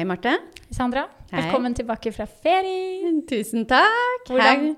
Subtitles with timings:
[0.00, 0.30] Hei, Marte.
[0.72, 1.42] Sandra, Hei.
[1.42, 3.10] velkommen tilbake fra ferie.
[3.28, 4.30] Tusen takk.
[4.30, 4.76] Hvordan- Her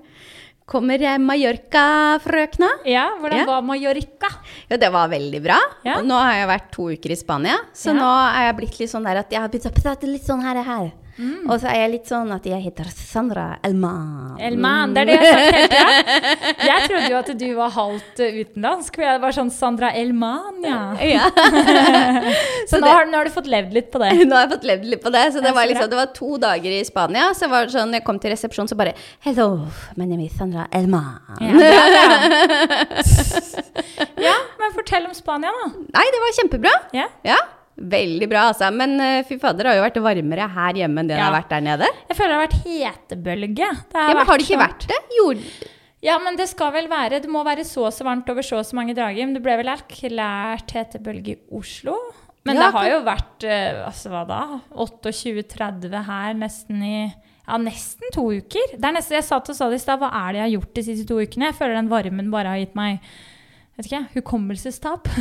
[0.66, 2.68] kommer Mallorca-frøkna.
[2.84, 3.44] Ja, hvordan Ja.
[3.46, 4.28] var Mallorca?
[4.68, 5.60] Ja, det var veldig bra.
[5.84, 5.98] Ja.
[5.98, 8.90] Og nå har jeg vært to uker i Spania, så nå er jeg blitt litt
[8.90, 10.92] sånn der at jeg har begynt å prate litt sånn her her.
[11.18, 11.44] Mm.
[11.50, 14.38] Og så er jeg litt sånn at jeg heter Sandra Elman.
[14.40, 16.66] Elman, det er det jeg har sagt hele tida.
[16.68, 20.62] Jeg trodde jo at du var halvt eh, utenlandsk, for jeg var sånn Sandra Elman,
[20.64, 20.78] ja.
[21.12, 21.26] Ja.
[22.70, 24.12] Så nå det- har, nå har du fått levd litt på det.
[24.28, 25.24] Nå har jeg fått levd litt på det.
[25.34, 27.28] Så det var, liksom, det var to dager i Spania.
[27.36, 28.94] Så var det sånn, jeg kom til resepsjonen, så bare
[29.26, 29.48] Hello,
[30.00, 31.18] my name is Sandra Elman.
[31.42, 31.82] Ja, bra.
[34.22, 35.68] ja, men fortell om Spania, da.
[35.98, 36.72] Nei, det var kjempebra.
[36.96, 37.08] Ja.
[37.26, 37.38] Ja,
[37.92, 38.70] veldig bra, altså.
[38.74, 41.34] Men eh, fy fader, det har jo vært varmere her hjemme enn det det har
[41.34, 41.92] vært der nede.
[42.08, 43.70] Jeg føler det har vært hetebølge.
[43.92, 45.00] Det Ja, men har det ikke vært det?
[45.18, 45.70] Gjorde...
[46.02, 48.56] Ja, men det skal vel være Det må være så og så varmt over så
[48.58, 49.22] og så mange dager.
[49.22, 51.94] Men det ble vel erklært hetebølge i Oslo?
[52.42, 54.40] Men Ja, det har jo vært eh, altså hva da?
[54.74, 58.74] 28-30 her nesten i ja, nesten to uker.
[58.74, 60.54] Det er nesten, jeg satt og sa det i stad, hva er det jeg har
[60.56, 61.50] gjort de siste to ukene?
[61.50, 63.02] Jeg føler den varmen bare har gitt meg
[63.80, 65.08] vet ikke, hukommelsestap.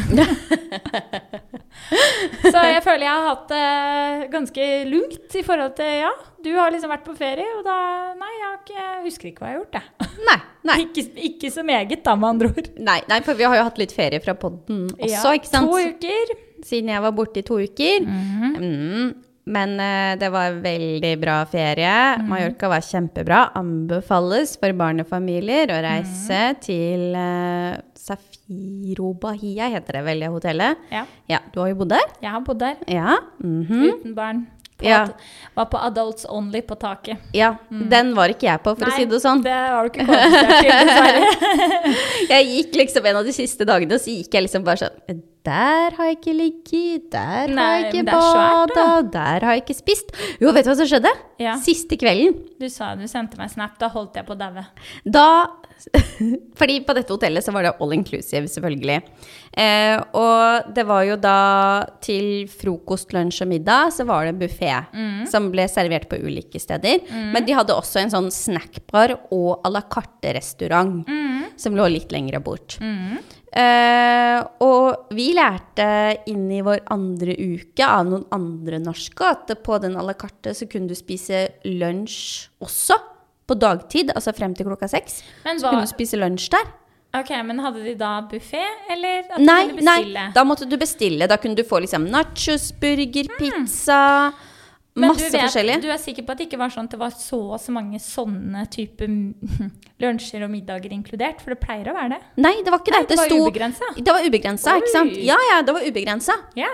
[2.52, 3.68] så jeg føler jeg har hatt det
[4.34, 6.12] ganske lungt i forhold til Ja,
[6.44, 7.78] du har liksom vært på ferie, og da
[8.20, 9.88] Nei, jeg, har ikke, jeg husker ikke hva jeg har gjort, jeg.
[10.28, 10.78] Nei, nei.
[10.86, 12.68] Ikke, ikke så meget, da, med andre ord.
[12.78, 15.72] Nei, nei, for vi har jo hatt litt ferie fra podden også, Ja, ikke sant?
[15.72, 16.26] To uker.
[16.68, 18.00] Siden jeg var borte i to uker.
[18.06, 19.10] Mm.
[19.46, 21.94] Men uh, det var veldig bra ferie.
[22.30, 23.40] Mallorca var kjempebra.
[23.58, 30.78] Anbefales for barnefamilier å reise til uh, Safiro Bahia, heter det vel det hotellet.
[30.94, 32.08] Ja, Ja, du har jo bodd der?
[32.22, 33.18] jeg har bodd der Ja.
[33.42, 33.86] mhm.
[33.90, 34.44] uten barn.
[34.78, 35.04] På Ja.
[35.04, 35.20] at-
[35.56, 37.18] Var på Adults Only på taket.
[37.34, 37.56] ja.
[37.70, 39.44] Den var ikke jeg på, for å si det sånn.
[39.44, 41.26] det har du ikke kvalifisert til, dessverre.
[42.32, 45.22] Jeg gikk liksom en av de siste dagene, og så gikk jeg liksom bare sånn
[45.42, 49.78] Der har jeg ikke ligget, der Nei, har jeg ikke bada, der har jeg ikke
[49.80, 50.14] spist.
[50.42, 51.14] Jo, vet du hva som skjedde?
[51.42, 51.56] Ja.
[51.58, 52.36] Siste kvelden.
[52.62, 54.68] Du sa du sendte meg snap, da holdt jeg på å daue.
[55.02, 55.26] Da
[56.60, 59.00] Fordi på dette hotellet så var det all inclusive, selvfølgelig.
[59.58, 61.38] Eh, og det var jo da
[62.06, 64.70] til frokost, lunsj og middag så var det buffé
[65.32, 67.02] som ble servert på ulike steder.
[67.34, 71.02] Men de hadde også en sånn snackbar og à la carte-restaurant
[71.58, 72.78] som lå litt lenger bort.
[73.52, 75.88] Eh, og vi lærte
[76.32, 80.54] inn i vår andre uke av noen andre norske at på den à la carte
[80.56, 82.96] så kunne du spise lunsj også
[83.52, 85.20] på dagtid, altså frem til klokka seks.
[85.44, 86.70] Men Så kunne du spise lunsj der.
[87.20, 90.14] Ok, men hadde de da buffé, eller at du Nei, bestille?
[90.16, 91.28] nei, da måtte du bestille.
[91.28, 94.32] Da kunne du få liksom nachos, burger, pizza,
[94.96, 95.76] Men masse du vet, forskjellig.
[95.82, 97.72] Du er sikker på at det ikke var sånn at det var så og så
[97.72, 99.08] mange sånne type
[100.04, 101.40] lunsjer og middager inkludert?
[101.44, 102.22] For det pleier å være det.
[102.44, 102.98] Nei, det var ikke det.
[103.00, 103.92] Nei, det var sto- ubegrensa.
[104.00, 105.16] Det var ubegrensa, ikke sant?
[105.24, 106.36] Ja, ja, det var ubegrensa.
[106.60, 106.72] Ja.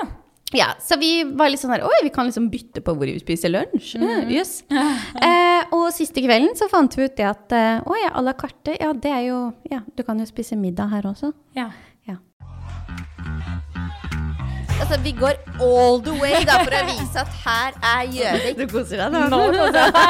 [0.56, 3.18] Ja, så vi var litt sånn her Oi, vi kan liksom bytte på hvor vi
[3.20, 3.98] spiser lunsj.
[4.00, 4.30] Mm.
[4.38, 4.54] Jøss.
[5.28, 8.32] eh, og siste kvelden så fant vi ut det at eh, Å ja, à la
[8.40, 8.78] carte.
[8.80, 11.34] Ja, det er jo Ja, du kan jo spise middag her også.
[11.58, 11.68] ja.
[14.78, 18.60] Altså, vi går all the way da, for å vise at her er Gjøvik.
[18.60, 20.08] Du koser deg Nå koser jeg meg.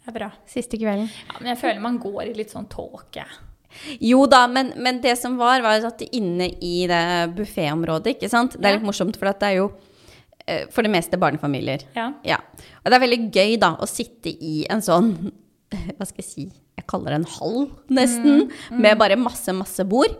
[0.00, 0.30] Det er bra.
[0.50, 1.10] Siste kvelden.
[1.10, 3.26] Ja, men jeg føler man går i litt sånn tåke.
[4.02, 7.02] Jo da, men, men det som var, var at inne i det
[7.36, 8.56] bufféområdet, ikke sant.
[8.58, 9.68] Det er litt morsomt, for det er jo
[10.46, 11.86] eh, for det meste barnefamilier.
[11.98, 12.12] Ja.
[12.26, 12.40] Ja.
[12.82, 15.14] Og det er veldig gøy da å sitte i en sånn
[15.98, 16.48] Hva skal jeg si
[16.80, 17.58] Jeg kaller det en hall,
[17.92, 18.46] nesten.
[18.72, 20.16] Med bare masse, masse bord.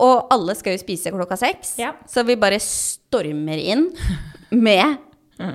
[0.00, 1.74] Og alle skal jo spise klokka seks.
[1.82, 1.92] Ja.
[2.08, 3.90] Så vi bare stormer inn
[4.56, 4.96] med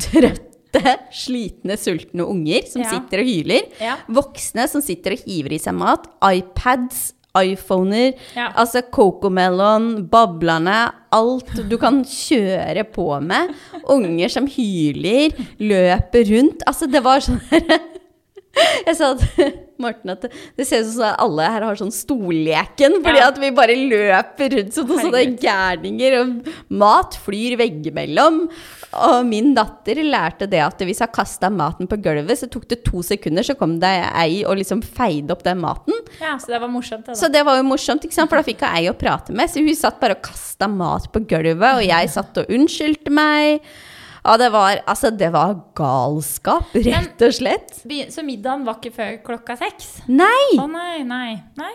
[0.06, 2.90] trøtte, slitne, sultne unger som Ja.
[2.94, 3.68] sitter og hyler.
[3.81, 3.97] Ja.
[4.08, 6.08] Voksne som sitter og hiver i seg mat.
[6.22, 7.14] iPads.
[7.34, 13.50] iPhoner, altså Cocomelon, bablerne, alt du kan kjøre på med.
[13.90, 16.62] Unger som hyler, løper rundt.
[16.70, 17.41] Altså, det var sånn
[18.88, 19.53] Jeg sa til
[19.84, 23.30] Morten at det, ser ut som at alle her har sånn stolleken, fordi Ja.
[23.31, 28.38] at vi bare løper rundt som noen sånne gærninger, og mat flyr veggimellom.
[28.94, 32.84] Og min datter lærte det at hvis jeg kasta maten på gulvet, så tok det
[32.85, 35.97] to sekunder, så kom det ei og liksom feide opp den maten.
[36.22, 37.20] ja, så det var morsomt, det, da.
[37.20, 38.29] Så det var jo morsomt, ikke sant?
[38.32, 39.50] for da fikk hun ei å prate med.
[39.50, 43.66] Så hun satt bare og kasta mat på gulvet, og jeg satt og unnskyldte meg.
[44.25, 47.81] Ja, det var, altså, det var galskap, rett og slett.
[47.85, 49.97] Men, Så middagen var ikke før klokka seks?
[50.08, 50.53] Nei!
[50.59, 51.41] Å nei, nei.
[51.59, 51.73] Nei,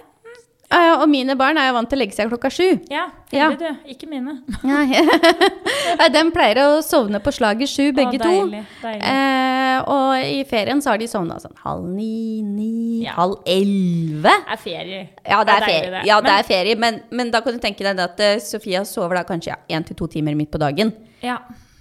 [0.70, 2.80] Ja, og mine barn er jo vant til å legge seg klokka sju.
[2.92, 3.06] ja.
[3.32, 3.50] Ja.
[3.60, 3.64] Du.
[3.92, 4.38] Ikke mine.
[4.64, 5.02] Nei.
[6.14, 8.28] De pleier å sovne på slaget sju, begge Å, to.
[8.32, 9.02] deilig, deilig.
[9.04, 13.12] Eh, og i ferien så har de sovna sånn halv ni, ni, Ja.
[13.18, 14.32] halv elleve.
[14.32, 15.02] Det er ferie.
[15.28, 16.02] Ja, det er deilig, ferie, det.
[16.08, 18.80] ja, det Men- er ferie men, men da kan du tenke deg at eh, Sofia
[18.88, 20.92] sover da kanskje én til to timer midt på dagen.
[21.22, 21.38] Ja.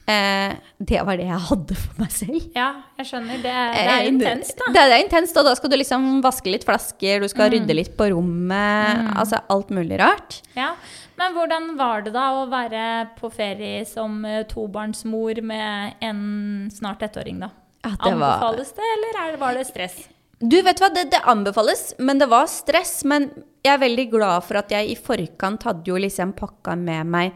[0.07, 2.43] Eh, det var det jeg hadde for meg selv.
[2.55, 2.67] ja,
[2.97, 3.41] jeg skjønner.
[3.43, 4.69] Det det er Eh, intenst, da.
[4.71, 7.75] Det, det er intenst, og da skal du liksom vaske litt flasker, du skal rydde
[7.75, 9.13] litt på rommet, Mm.
[9.19, 10.41] altså alt mulig rart.
[10.55, 10.71] Ja.
[11.17, 17.01] Men hvordan var det da å være på ferie som eh, tobarnsmor med en snart
[17.03, 17.49] ettåring, da?
[17.83, 20.07] At det var- Anbefales det, eller er var det stress?
[20.39, 23.03] Du, vet hva, det, det anbefales, men det var stress.
[23.03, 23.31] Men
[23.65, 27.33] jeg er veldig glad for at jeg i forkant hadde jo liksom pakka med meg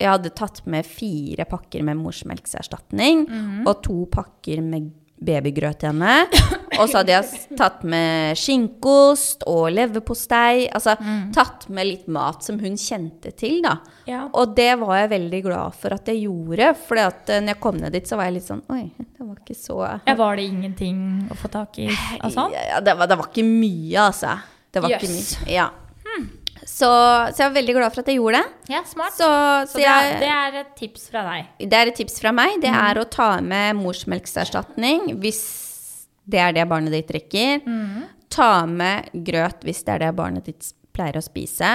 [0.00, 3.66] Jeg hadde tatt med fire pakker med morsmelkserstatning -hmm.
[3.66, 4.90] og to pakker med
[5.24, 6.26] babygrøt til henne.
[6.80, 10.66] Og så hadde jeg tatt med skinkost og leverpostei.
[10.74, 11.28] Altså mm.
[11.36, 13.76] tatt med litt mat som hun kjente til, da.
[14.10, 14.24] Ja.
[14.32, 16.72] Og det var jeg veldig glad for at jeg gjorde.
[16.88, 19.58] For når jeg kom ned dit, så var jeg litt sånn Oi, det var ikke
[19.58, 20.98] så Ja, var det ingenting
[21.30, 22.52] å få tak i sånn?
[22.54, 24.34] ja, det, var, det var ikke mye, altså.
[24.74, 25.46] Det var ikke mye.
[25.54, 25.70] Ja.
[26.64, 28.72] Så, så jeg var veldig glad for at jeg gjorde det.
[28.72, 29.12] Ja, smart.
[29.16, 29.26] Så,
[29.68, 31.50] Så så det, er, jeg, det er et tips fra deg.
[31.70, 32.56] det er et tips fra meg.
[32.62, 35.42] Det er å ta med morsmelkserstatning hvis
[36.24, 37.66] det er det barnet ditt drikker.
[38.32, 41.74] Ta med grøt hvis det er det barnet ditt pleier å spise.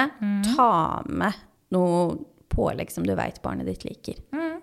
[0.56, 0.72] Ta
[1.06, 1.38] med
[1.70, 2.18] noe
[2.50, 4.18] pålegg som du veit barnet ditt liker.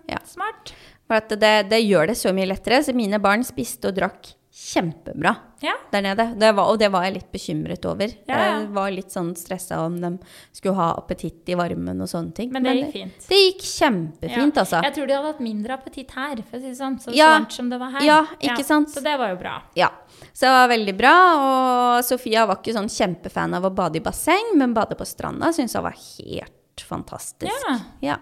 [0.08, 0.20] Ja.
[0.28, 0.74] Smart.
[1.08, 2.82] For at det, det gjør det så mye lettere.
[2.84, 5.72] Så mine barn spiste og drakk kjempebra Ja.
[5.92, 6.24] der nede.
[6.38, 8.10] Det var, og det var jeg litt bekymret over.
[8.26, 8.46] Ja, ja.
[8.58, 10.10] Jeg var litt sånn stressa om de
[10.52, 12.50] skulle ha appetitt i varmen og sånne ting.
[12.52, 13.28] Men det gikk fint.
[13.30, 14.82] Det gikk kjempefint, altså.
[14.82, 16.98] Jeg tror de hadde hatt mindre appetitt her, for å si det sånn.
[17.02, 18.06] Så varmt som det var her.
[18.08, 18.90] Ja, ikke sant?
[18.90, 19.56] Så det var jo bra.
[19.78, 19.92] Ja.
[20.32, 21.14] Så det var veldig bra.
[21.38, 25.52] Og Sofia var ikke sånn kjempefan av å bade i basseng, men bade på stranda
[25.54, 27.52] syntes hun var helt fantastisk.
[27.68, 27.78] Ja.
[28.00, 28.18] Ja.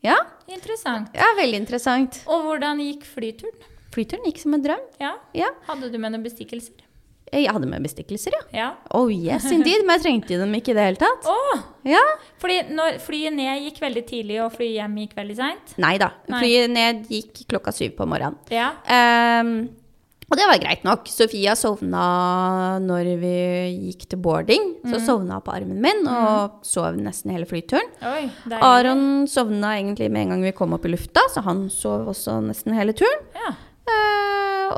[0.00, 0.16] ja.
[0.48, 1.12] Interessant.
[1.12, 2.22] ja veldig interessant.
[2.26, 3.74] Og hvordan gikk flyturen?
[3.94, 4.84] Flyturen gikk som en drøm.
[5.00, 5.14] Ja.
[5.36, 5.48] Ja.
[5.68, 6.84] Hadde du med noen bestikkelser?
[7.28, 8.44] Jeg hadde med bestikkelser, ja.
[8.56, 8.68] Ja.
[8.96, 9.82] Oh yes, indeed.
[9.84, 11.26] Men jeg trengte dem ikke i det hele tatt.
[11.28, 11.58] Oh,
[11.88, 12.00] Ja.
[12.40, 15.74] Fordi når flyet ned gikk veldig tidlig, og flyet hjem gikk veldig seint?
[15.80, 16.12] Nei da.
[16.30, 18.38] Flyet ned gikk klokka syv på morgenen.
[18.52, 18.70] Ja.
[18.88, 19.68] Um,
[20.28, 21.06] og det var greit nok.
[21.08, 23.34] Sofia sovna når vi
[23.88, 24.74] gikk til boarding.
[24.82, 24.90] Mm.
[24.92, 27.88] Så sovna hun på armen min og sov nesten hele flyturen.
[28.04, 28.26] Oi.
[28.60, 32.42] Aron sovna egentlig med en gang vi kom opp i lufta, så han sov også
[32.44, 33.24] nesten hele turen.
[33.36, 33.54] Ja.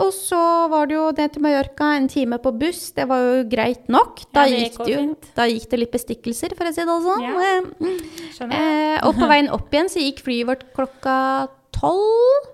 [0.05, 0.41] Og så
[0.71, 2.93] var det jo ned til Mallorca, en time på buss.
[2.97, 4.23] Det var jo greit nok.
[4.33, 5.05] Da, Ja, det gikk, det jo,
[5.37, 7.25] da gikk det litt bestikkelser, for å si det sånn.
[7.25, 7.35] Ja.
[7.41, 8.51] Eh.
[8.51, 12.49] Eh, og på veien opp igjen så gikk flyet vårt klokka tolv.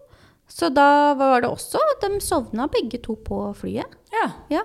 [0.56, 3.85] Så da var det også De sovna begge to på flyet.
[4.15, 4.62] Ja, Ja.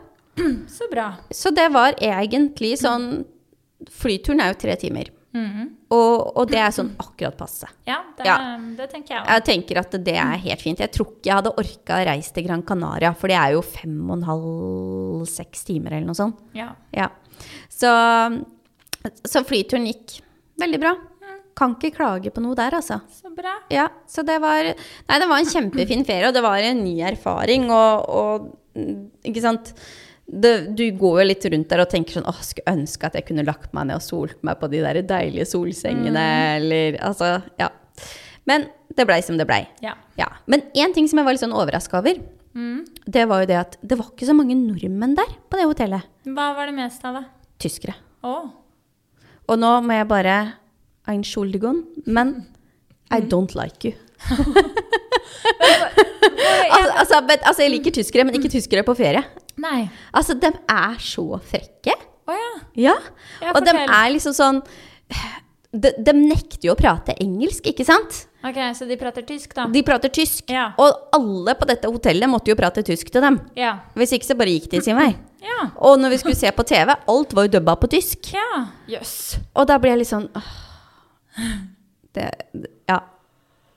[0.68, 1.16] så bra.
[1.32, 3.26] Så det var egentlig sånn
[3.90, 5.08] Flyturen er jo tre timer.
[5.34, 5.72] Mhm.
[5.92, 7.68] Og, og det er sånn akkurat passe.
[7.90, 8.38] Ja, det, Ja.
[8.78, 9.28] det tenker jeg òg.
[9.34, 10.80] Jeg tenker at det er helt fint.
[10.80, 13.62] Jeg tror ikke jeg hadde orka å reise til Gran Canaria, for det er jo
[13.66, 16.40] fem og en halv, seks timer eller noe sånt.
[16.56, 16.70] Ja.
[16.96, 17.10] Ja.
[17.68, 17.92] Så,
[19.28, 20.20] så flyturen gikk
[20.62, 20.96] veldig bra.
[21.58, 23.02] Kan ikke klage på noe der, altså.
[23.12, 23.58] Så bra.
[23.74, 26.96] Ja, så det var Nei, det var en kjempefin ferie, og det var en ny
[27.12, 28.48] erfaring, og, og
[28.80, 29.74] mm, Ikke sant?
[30.26, 33.26] Det, du går jo litt rundt der og tenker sånn Åh, skulle ønske at jeg
[33.28, 36.28] kunne lagt meg ned og solt meg på de der deilige solsengene,
[36.60, 37.68] eller Altså, ja.
[38.48, 39.66] Men det blei som det blei.
[39.84, 39.96] Ja.
[40.20, 40.30] Ja.
[40.48, 42.22] Men én ting som jeg var litt sånn overraska over,
[43.08, 46.08] det var jo det at det var ikke så mange nordmenn der på det hotellet.
[46.28, 47.24] Hva var det mest av, da?
[47.62, 47.96] Tyskere.
[48.28, 48.50] Oh.
[49.48, 50.38] Og nå må jeg bare
[51.12, 52.46] Entschuldigung, men
[53.12, 53.96] I don't like you.
[56.72, 59.24] altså, altså, altså, jeg liker tyskere, men ikke tyskere på ferie.
[59.62, 59.86] Nei.
[60.12, 61.96] Altså, de er så frekke.
[62.28, 62.52] Å ja.
[62.88, 62.98] Ja.
[63.42, 64.62] Ja, og de er liksom sånn
[65.72, 68.26] de, de nekter jo å prate engelsk, ikke sant?
[68.44, 69.68] Ok, så de prater tysk, da?
[69.72, 70.50] De prater tysk.
[70.52, 70.72] Ja.
[70.82, 73.38] Og alle på dette hotellet måtte jo prate tysk til dem.
[73.56, 73.78] Ja.
[73.96, 75.14] Hvis ikke så bare gikk de sin vei.
[75.42, 75.72] Ja.
[75.82, 78.28] Og når vi skulle se på TV, alt var jo dubba på tysk.
[78.30, 78.60] Ja.
[78.86, 79.40] Yes.
[79.58, 80.52] Og da ble jeg litt sånn åh,
[82.14, 82.28] det,
[82.86, 83.00] Ja.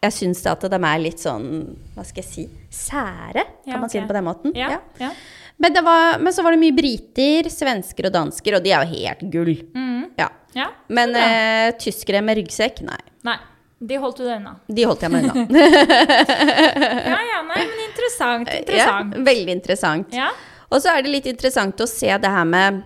[0.04, 1.46] Jeg syns at de er litt sånn,
[1.94, 4.52] hva skal jeg si, sære, kan man si det på den måten?
[4.52, 4.74] Ja.
[5.00, 5.08] ja.
[5.58, 8.84] Men, det var, men så var det mye briter, svensker og dansker, og de er
[8.84, 9.52] jo helt gull.
[9.74, 10.04] Mm.
[10.18, 10.28] Ja.
[10.56, 10.66] ja.
[10.88, 12.98] Men eh, tyskere med ryggsekk, nei.
[13.24, 13.36] Nei.
[13.84, 14.54] De holdt du deg unna.
[14.72, 15.44] De holdt jeg meg unna.
[17.14, 18.48] Ja ja, nei, men interessant.
[18.60, 19.14] Interessant.
[19.18, 20.14] Ja, veldig interessant.
[20.16, 20.30] Ja.
[20.70, 22.80] Og så er det litt interessant å se det her med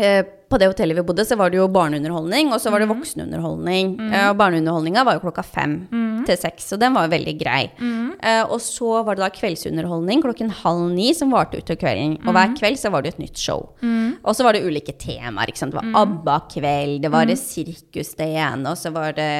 [0.00, 2.86] eh, På det hotellet vi bodde, så var det jo barneunderholdning, og så var det
[2.88, 2.96] Mhm.
[2.98, 3.94] voksenunderholdning.
[3.98, 4.12] Mm.
[4.30, 6.13] og barneunderholdninga var jo klokka fem Mhm.
[6.26, 7.62] Til seks, så den var veldig grei.
[7.78, 12.18] Uh, og så var det da kveldsunderholdning klokken halv ni som varte utover kvelden.
[12.24, 13.70] Og hver kveld så var det et nytt show.
[13.84, 15.50] Og så var det ulike temaer.
[15.52, 15.74] ikke sant?
[15.74, 15.90] Det var.
[16.04, 19.30] ABBA-kveld, det var det sirkus det ene, og så var det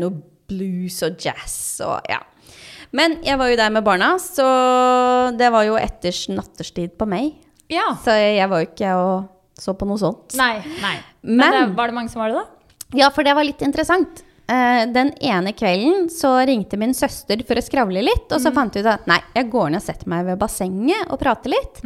[0.00, 0.16] noe
[0.46, 2.20] blues og jazz og ja.
[2.94, 4.44] Men jeg var jo der med barna, så
[5.36, 7.32] det var jo etters natterstid på meg.
[7.72, 7.90] Ja.
[8.04, 9.26] Så jeg var jo ikke og
[9.58, 10.36] så på noe sånt.
[10.38, 10.60] Nei.
[10.82, 10.96] nei.
[11.22, 12.46] Men, Men- det, var det mange som var det, da?
[12.94, 14.22] Ja, for det var litt interessant.
[14.46, 18.76] Eh, den ene kvelden så ringte min søster for å skravle litt, og så fant
[18.76, 21.82] vi ut at nei, jeg går ned og setter meg ved bassenget og prater litt.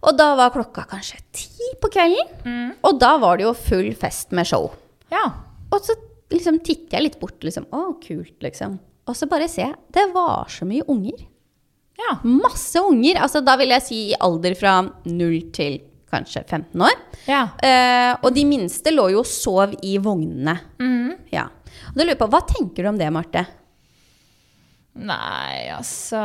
[0.00, 4.36] Og da var klokka kanskje ti på kvelden, og da var det jo full fest
[4.36, 4.68] med show.
[5.12, 5.24] Ja.
[5.72, 5.96] Og så
[6.30, 7.66] liksom titter jeg litt bort, liksom.
[7.72, 8.78] Å, kult, liksom.
[9.08, 11.24] Og så bare ser jeg, det var så mye unger.
[12.00, 12.16] Ja.
[12.24, 13.18] Masse unger.
[13.20, 15.80] Altså da vil jeg si alder fra 0 til
[16.10, 16.98] kanskje 15 år.
[17.30, 17.44] Ja.
[17.62, 20.56] Eh, og de minste lå jo og sov i vognene.
[21.32, 21.46] Ja.
[21.90, 23.44] Og da lurer jeg på, Hva tenker du om det, Marte?
[25.00, 26.18] Nei, altså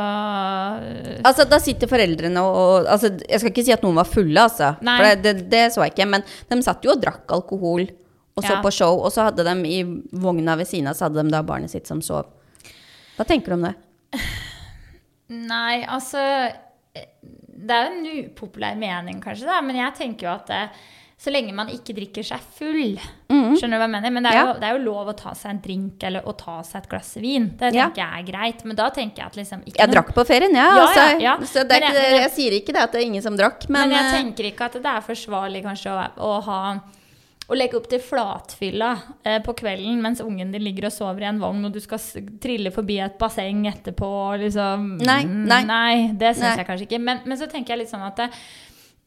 [1.22, 4.42] Altså, Da sitter foreldrene og, og altså, Jeg skal ikke si at noen var fulle,
[4.42, 4.72] altså.
[4.84, 4.96] Nei.
[4.98, 6.08] For det, det, det så jeg ikke.
[6.16, 7.86] Men de satt jo og drakk alkohol
[8.36, 8.60] og så Ja.
[8.60, 8.98] på show.
[9.00, 9.78] Og så hadde de i
[10.20, 12.26] vogna ved siden av så hadde de da barnet sitt som sov.
[13.16, 13.74] Hva tenker du om det?
[15.54, 16.20] Nei, altså
[17.56, 20.70] Det er jo en upopulær mening, kanskje, da, men jeg tenker jo at det,
[21.18, 22.98] så lenge man ikke drikker seg full
[23.56, 24.10] Skjønner du hva jeg mener?
[24.12, 24.46] Men det er, Ja.
[24.52, 26.88] jo, det er jo lov å ta seg en drink eller å ta seg et
[26.90, 27.46] glass vin.
[27.56, 27.86] Det Ja.
[27.88, 28.64] tenker jeg er greit.
[28.66, 30.66] Men da tenker jeg at liksom ikke Jeg noe- drakk på ferien, ja.
[30.76, 31.36] Ja, altså, ja, ja.
[31.38, 33.88] Så ikke, jeg- jeg- jeg sier ikke det at det er ingen som drakk, men,
[33.88, 36.80] Men jeg eh, tenker ikke at det er forsvarlig kanskje å, å ha
[37.46, 38.90] å legge opp til flatfylla
[39.22, 42.02] eh, på kvelden mens ungen din ligger og sover i en vogn, og du skal
[42.42, 44.10] trille forbi et basseng etterpå,
[44.42, 45.62] liksom Nei, nei.
[45.68, 47.02] Nei, det syns jeg kanskje ikke.
[47.02, 48.28] Men, men så tenker jeg litt sånn at det,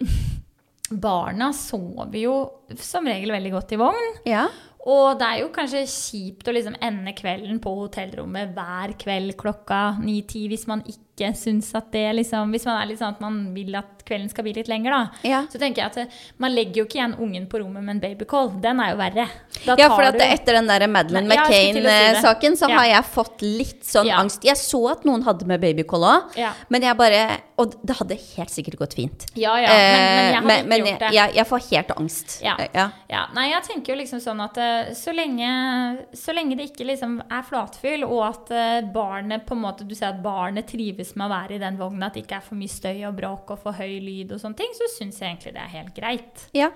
[1.05, 2.39] barna sover jo
[2.79, 4.10] som regel veldig godt i vogn.
[4.29, 4.48] ja.
[4.88, 9.98] Og det er jo kanskje kjipt å liksom ende kvelden på hotellrommet hver kveld klokka
[10.00, 13.53] 9-10 hvis man ikke syns at det liksom Hvis man er litt sånn at man
[13.53, 15.01] vil at kvelden skal bli litt lenger, da.
[15.27, 15.41] Ja.
[15.51, 16.05] Så tenker jeg at eh,
[16.41, 18.49] man legger jo ikke igjen ungen på rommet med en babycall.
[18.61, 19.27] Den er jo verre.
[19.65, 21.71] Ja, for at du- etter den der Madeleine å si.
[21.73, 22.77] McCain-saken, så Ja.
[22.79, 24.17] har jeg fått litt sånn Ja.
[24.17, 24.43] angst.
[24.43, 26.38] Jeg så at noen hadde med babycall òg,
[26.69, 29.25] men jeg bare Og det hadde helt sikkert gått fint.
[29.35, 31.11] Ja, ja, men, men jeg Eh, hadde men, men ikke gjort det.
[31.13, 32.41] jeg, jeg, får helt angst.
[32.41, 32.55] Ja.
[32.73, 32.85] ja.
[33.09, 36.85] Ja, nei, jeg tenker jo liksom sånn at eh, så lenge, så lenge det ikke
[36.88, 41.08] liksom er flatfyll, og at eh, barnet på en måte, du ser at barnet trives
[41.15, 43.51] med å være i den vogna, at det ikke er for mye støy og bråk
[43.55, 46.45] og for høy lyd og sånne ting, så syns jeg egentlig det er helt greit.
[46.53, 46.69] ja.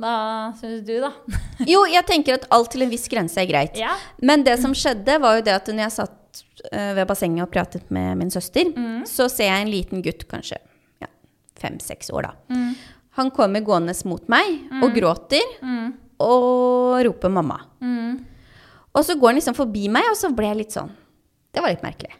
[0.00, 1.10] Hva syns du, da?
[1.68, 3.76] Jo, jeg tenker at alt til en viss grense er greit.
[3.76, 3.96] ja.
[4.22, 6.40] Men det som skjedde, var jo det at når jeg satt
[6.72, 9.02] eh, ved bassenget og pratet med min søster, Mm.
[9.04, 10.56] så ser jeg en liten gutt, kanskje
[11.02, 11.08] ja,
[11.60, 12.32] fem-seks år, da.
[12.54, 12.72] Mm.
[13.18, 15.44] Han kommer gående mot meg og gråter
[16.20, 17.60] og roper 'mamma'.
[17.82, 18.24] Mm.
[18.94, 20.90] Og så går han liksom forbi meg, og så ble jeg litt sånn
[21.52, 22.14] Det var litt merkelig.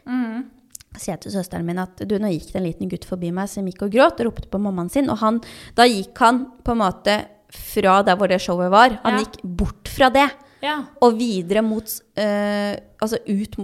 [0.97, 3.47] Sier jeg til søsteren min at du, nå gikk det en liten gutt forbi meg
[3.49, 5.07] som gikk og gråt og ropte på mammaen sin.
[5.09, 5.39] Og han,
[5.77, 7.15] da gikk han på en måte
[7.51, 8.97] fra der hvor det showet var.
[9.03, 9.19] Han Ja.
[9.23, 10.29] gikk bort fra det
[10.61, 10.83] Ja.
[11.01, 11.83] og videre mot
[12.15, 13.55] eh, Altså ut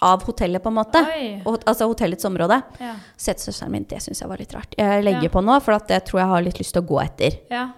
[0.00, 1.00] av hotellet, på en måte.
[1.46, 2.62] Og, altså hotellets område.
[2.80, 2.94] Ja.
[3.16, 4.74] Så søsteren min det syns jeg var litt rart.
[4.78, 5.28] Jeg legger Ja.
[5.28, 7.38] på nå, for at det tror jeg har litt lyst til å gå etter.
[7.50, 7.68] ja.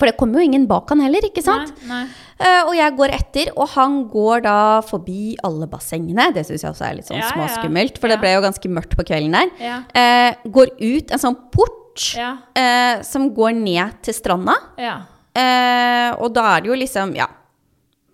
[0.00, 1.74] For det kommer jo ingen bak han heller, ikke sant?
[1.84, 2.26] Nei, nei.
[2.40, 4.56] Uh, og jeg går etter, og han går da
[4.88, 6.30] forbi alle bassengene.
[6.32, 8.14] Det syns jeg også er litt sånn Ja, småskummelt, for Ja.
[8.16, 9.50] det ble jo ganske mørkt på kvelden der.
[9.60, 9.76] Ja.
[9.92, 11.76] Uh, går ut en sånn port
[12.16, 14.54] eh, som går ned til stranda.
[14.80, 14.94] Ja.
[16.20, 17.26] Og da er det jo liksom, ja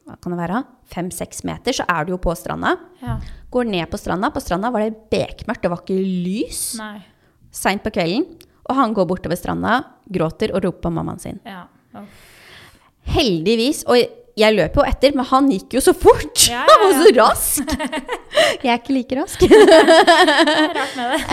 [0.06, 0.64] Hva kan det være?
[0.90, 2.76] Fem-seks meter, så er du jo på stranda.
[3.02, 3.20] ja.
[3.50, 4.28] Går ned på stranda.
[4.34, 6.64] På stranda var det bekmørkt, det var ikke lys.
[7.54, 8.26] Seint på kvelden.
[8.68, 9.78] Og han går bortover stranda,
[10.10, 11.38] gråter og roper på mammaen sin.
[11.46, 11.62] Ja.
[13.06, 14.00] Heldigvis, og
[14.36, 16.42] jeg løp jo etter, men han gikk jo så fort!
[16.50, 17.72] Ja, ja, Han var så rask!
[18.64, 19.46] Jeg er ikke like rask.
[19.48, 21.22] Rart med det.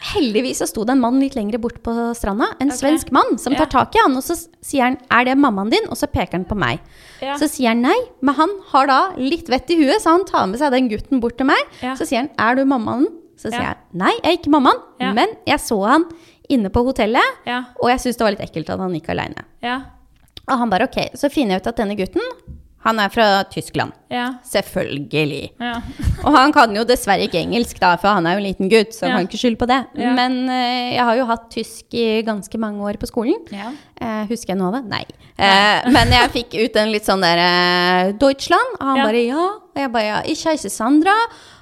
[0.00, 2.78] Eh, heldigvis så sto det en mann litt lenger bort på stranda, en okay.
[2.78, 5.90] svensk mann, som tar tak i han, og så sier han 'er det mammaen din?'
[5.92, 6.80] og så peker han på meg.
[7.20, 7.36] Ja.
[7.36, 10.48] Så sier han nei, men han har da litt vett i huet, så han tar
[10.48, 11.60] med seg den gutten bort til meg.
[11.82, 11.92] Ja.
[11.94, 13.68] Så sier han 'er du mammaen?' Så sier Ja.
[13.68, 15.12] jeg nei, jeg er ikke mammaen, Ja.
[15.12, 16.04] men jeg så han
[16.52, 17.64] inne på hotellet, Ja.
[17.80, 19.46] og jeg syntes det var litt ekkelt at han gikk aleine.
[19.64, 19.80] Ja.
[20.48, 22.26] Og han bare ok, så finner jeg ut at denne gutten,
[22.80, 23.92] han er fra Tyskland.
[24.08, 24.38] Ja.
[24.46, 25.50] Selvfølgelig.
[25.60, 25.74] Ja.
[26.24, 28.94] Og han kan jo dessverre ikke engelsk, da, for han er jo en liten gutt,
[28.96, 29.80] så han kan ikke skylde på det.
[30.00, 33.36] Men uh, jeg har jo hatt tysk i ganske mange år på skolen.
[33.52, 33.74] Ja.
[34.00, 34.94] Eh, husker jeg noe av det?
[34.94, 35.02] Nei.
[35.36, 39.46] Uh, men jeg fikk ut en litt sånn der eh, Deutschland, og han bare ja.
[39.60, 41.12] Og jeg bare ja, ich heiße Sandra.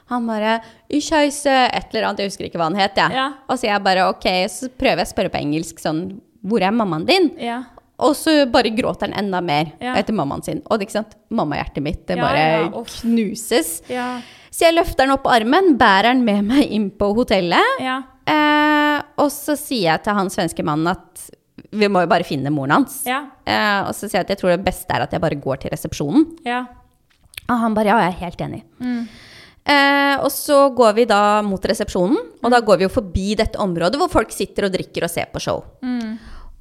[0.08, 1.44] Han bare ich et
[1.92, 3.12] eller annet, jeg husker ikke hva han het, jeg.
[3.12, 3.26] Ja.
[3.48, 6.72] Og så jeg bare ok, så prøver jeg å spørre på engelsk sånn hvor er
[6.72, 7.32] mammaen din?
[7.42, 7.62] Ja.
[7.98, 9.96] Og så bare gråter han enda mer Ja.
[9.98, 10.62] etter mammaen sin.
[10.70, 11.16] Og det, ikke sant?
[11.30, 13.82] mammahjertet mitt det bare ja, knuses.
[13.90, 14.20] Ja.
[14.50, 17.82] Så jeg løfter han opp på armen, bærer han med meg inn på hotellet.
[17.82, 17.98] Ja.
[18.28, 21.26] Eh, og så sier jeg til han svenske mannen at
[21.74, 23.02] vi må jo bare finne moren hans.
[23.08, 23.24] Ja.
[23.44, 25.60] Eh, og så sier jeg at jeg tror det beste er at jeg bare går
[25.64, 26.30] til resepsjonen.
[26.46, 26.62] Ja.
[27.48, 28.62] Og han bare ja, jeg er helt enig.
[28.78, 29.02] Mm.
[29.68, 33.60] Eh, og så går vi da mot resepsjonen, og da går vi jo forbi dette
[33.60, 35.60] området hvor folk sitter og drikker og ser på show.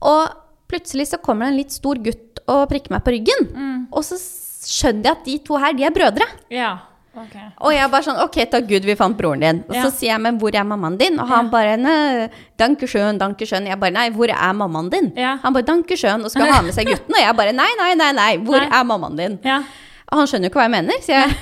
[0.07, 0.23] Og
[0.67, 3.47] plutselig så kommer det en litt stor gutt og prikker meg på ryggen.
[3.95, 6.27] Og så skjønner jeg at de to her, de er brødre.
[6.51, 6.75] Ja.
[7.17, 7.47] Okay.
[7.65, 9.63] Og jeg bare sånn, ok, takk Gud vi fant broren din.
[9.65, 11.15] Og så sier jeg, men hvor er mammaen din?
[11.17, 12.27] Og han bare, nei,
[12.61, 13.65] danke schön, danke schön.
[13.65, 15.09] Jeg bare, nei, hvor er mammaen din?
[15.17, 15.33] Ja.
[15.41, 17.15] Han bare, danke schön, og skal ha med seg gutten.
[17.15, 18.69] Og jeg bare, nei, nei, nei, nei, hvor Nei.
[18.69, 19.39] er mammaen din?
[19.47, 19.63] Ja.
[20.11, 21.33] Og han skjønner jo ikke hva jeg mener, så jeg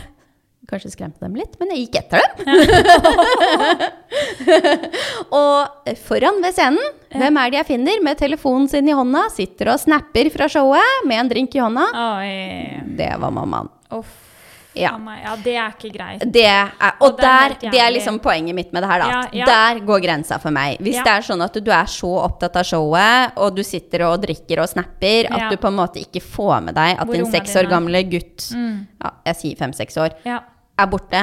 [0.70, 2.32] kanskje skremte dem litt, men jeg gikk etter dem.
[5.36, 5.58] og
[6.08, 9.82] foran ved scenen, hvem er det jeg finner med telefonen sin i hånda, sitter og
[9.82, 11.86] snapper fra showet med en drink i hånda?
[12.20, 12.36] Oi.
[12.98, 13.70] Det var mammaen.
[13.96, 14.14] Uff.
[14.76, 14.90] Ja.
[15.24, 16.20] ja, det er ikke greit.
[16.36, 16.68] Det er,
[17.00, 19.06] og Og det er der, det er liksom poenget mitt med det her, da.
[19.08, 19.46] Ja, ja.
[19.48, 20.76] Der går grensa for meg.
[20.84, 21.04] Hvis Ja.
[21.06, 24.60] det er sånn at du er så opptatt av showet, og du sitter og drikker
[24.60, 27.56] og snapper, at du på en måte ikke får med deg at Hvor din seks
[27.56, 28.84] år gamle gutt, Mm.
[29.02, 30.40] ja, jeg sier fem-seks år, Ja.
[30.78, 31.22] Er borte,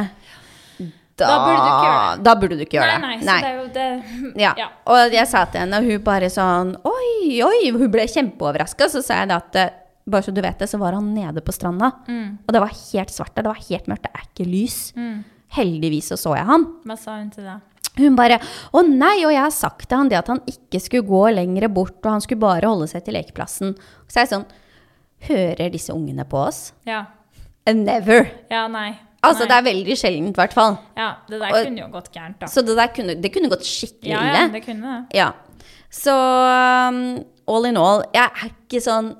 [1.12, 2.25] da, Da burde du ikke gjøre det.
[2.25, 3.50] Da burde du ikke gjøre Nei, nei, det.
[3.52, 4.52] så det det Ja.
[4.59, 4.68] Ja.
[4.90, 8.88] Og jeg sa til henne, og hun bare sånn Oi, oi, hun ble kjempeoverraska.
[8.90, 9.75] Så sa jeg da at eh,
[10.09, 11.92] bare så du vet det, så var han nede på stranda.
[12.09, 12.40] Mm.
[12.47, 13.44] Og det var helt svart der.
[13.44, 14.09] Det var helt mørkt.
[14.09, 14.78] Det er ikke lys.
[14.97, 15.21] Mm.
[15.59, 16.66] Heldigvis så så jeg han.
[16.88, 17.68] Hva sa hun til deg?
[18.00, 18.38] Hun bare
[18.73, 21.68] Å nei, og jeg har sagt til han det at han ikke skulle gå lenger
[21.68, 23.75] bort, og han skulle bare holde seg til lekeplassen.
[24.09, 24.49] Så er jeg sånn
[25.23, 26.73] Hører disse ungene på oss?
[26.88, 27.04] Ja.
[27.68, 28.25] Never.
[28.50, 28.97] Ja, nei.
[29.23, 29.49] Altså, nei.
[29.49, 30.76] det er veldig sjeldent, i hvert fall.
[30.99, 32.47] Ja, det der Og- kunne jo gått gærent, da.
[32.47, 34.38] Så det der kunne, det kunne gått skikkelig Ja, ille.
[34.41, 35.17] ja, det kunne det.
[35.17, 35.33] Ja.
[35.91, 39.17] Så um, all in all, jeg er ikke sånn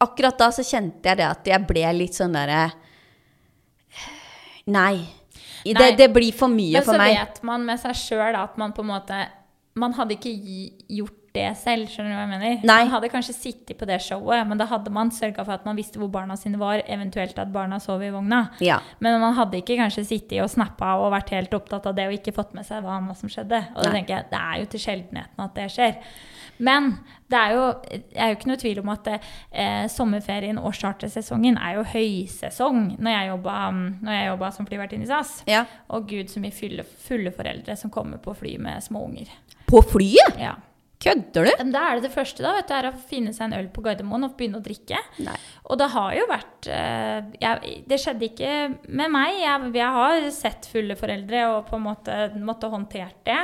[0.00, 2.72] Akkurat da så kjente jeg det at jeg ble litt sånn derre
[4.66, 5.04] Nei.
[5.64, 5.90] Det, Nei.
[5.96, 8.80] det blir for mye Men for så vet man med seg sjøl at man på
[8.84, 9.20] en måte
[9.80, 10.32] Man hadde ikke
[10.88, 12.52] gjort det selv, skjønner du hva jeg mener?
[12.62, 12.76] Nei.
[12.84, 15.78] Man hadde kanskje sittet på det showet, men da hadde man sørga for at man
[15.78, 18.44] visste hvor barna sine var, eventuelt at barna sov i vogna.
[18.62, 18.78] Ja.
[19.02, 22.14] Men man hadde ikke kanskje sittet og snappa og vært helt opptatt av det og
[22.14, 23.64] ikke fått med seg hva, som skjedde.
[23.74, 25.98] Og da tenker jeg, det er jo til sjeldenheten at det skjer.
[26.62, 26.92] Men
[27.30, 27.64] det er jo,
[28.14, 33.10] er jo ikke noe tvil om at eh, sommerferien og chartersesongen er jo høysesong når
[33.16, 35.40] jeg jobba, når jeg jobba som flyvertinne i SAS.
[35.50, 35.64] ja.
[35.94, 39.34] Og gud, så mye fulle, fulle foreldre som kommer på fly med små unger.
[39.66, 40.38] På flyet?
[40.38, 40.54] Ja.
[41.04, 41.52] Kødder du?
[41.60, 43.68] Men Da er det det første, da, vet du, er å finne seg en øl
[43.74, 45.00] på Gardermoen og begynne å drikke.
[45.24, 45.36] Nei.
[45.68, 48.52] Og det har jo vært eh, jeg, Det skjedde ikke
[48.88, 49.36] med meg.
[49.42, 53.40] Jeg, jeg har sett fulle foreldre og på en måte måtte håndtert det.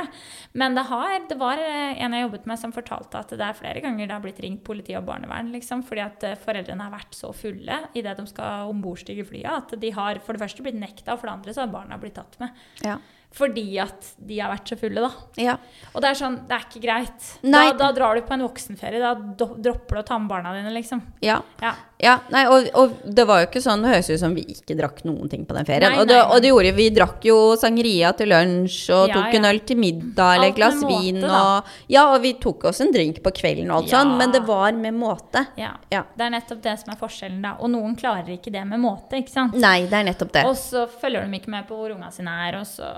[0.57, 3.57] Men det, har, det var eh, en jeg jobbet med som fortalte at det er
[3.57, 5.53] flere ganger det har blitt ringt politi og barnevern.
[5.53, 9.77] Liksom, fordi at eh, foreldrene har vært så fulle idet de skal ombordstige flyet, at
[9.81, 12.17] de har for det første blitt nekta, og for det andre så har barna blitt
[12.17, 12.63] tatt med.
[12.85, 12.97] Ja.
[13.31, 15.11] Fordi at de har vært så fulle, da.
[15.39, 15.53] ja.
[15.93, 17.29] Og det er sånn, det er ikke greit.
[17.43, 18.99] Da, da drar du på en voksenferie.
[18.99, 21.01] Da dropper du å ta med barna dine, liksom.
[21.23, 21.39] Ja.
[21.63, 21.75] Ja.
[22.01, 24.73] Ja, nei, og, og det var jo ikke sånn, det høres ut som vi ikke
[24.79, 25.85] drakk noen ting på den ferien.
[25.93, 29.45] Nei, og, det, og det gjorde vi, drakk jo sangria til lunsj, og tok en
[29.51, 32.89] øl til middag, eller et glass måte, vin, og Ja, og vi tok oss en
[32.95, 35.45] drink på kvelden og alt sånn, men det var med måte.
[35.61, 35.75] Ja.
[35.93, 36.01] Ja.
[36.17, 37.53] Det er nettopp det som er forskjellen, da.
[37.61, 39.59] Og noen klarer ikke det med måte, ikke sant.
[39.61, 40.45] Nei, det er nettopp det.
[40.49, 42.89] Og så følger de ikke med på hvor unga sine er, og så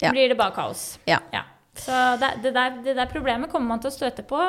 [0.00, 0.12] ja, Ja.
[0.12, 0.98] blir det bare kaos.
[1.06, 1.18] Ja.
[1.76, 4.40] Så det, det, der, det der problemet kommer man til å støte på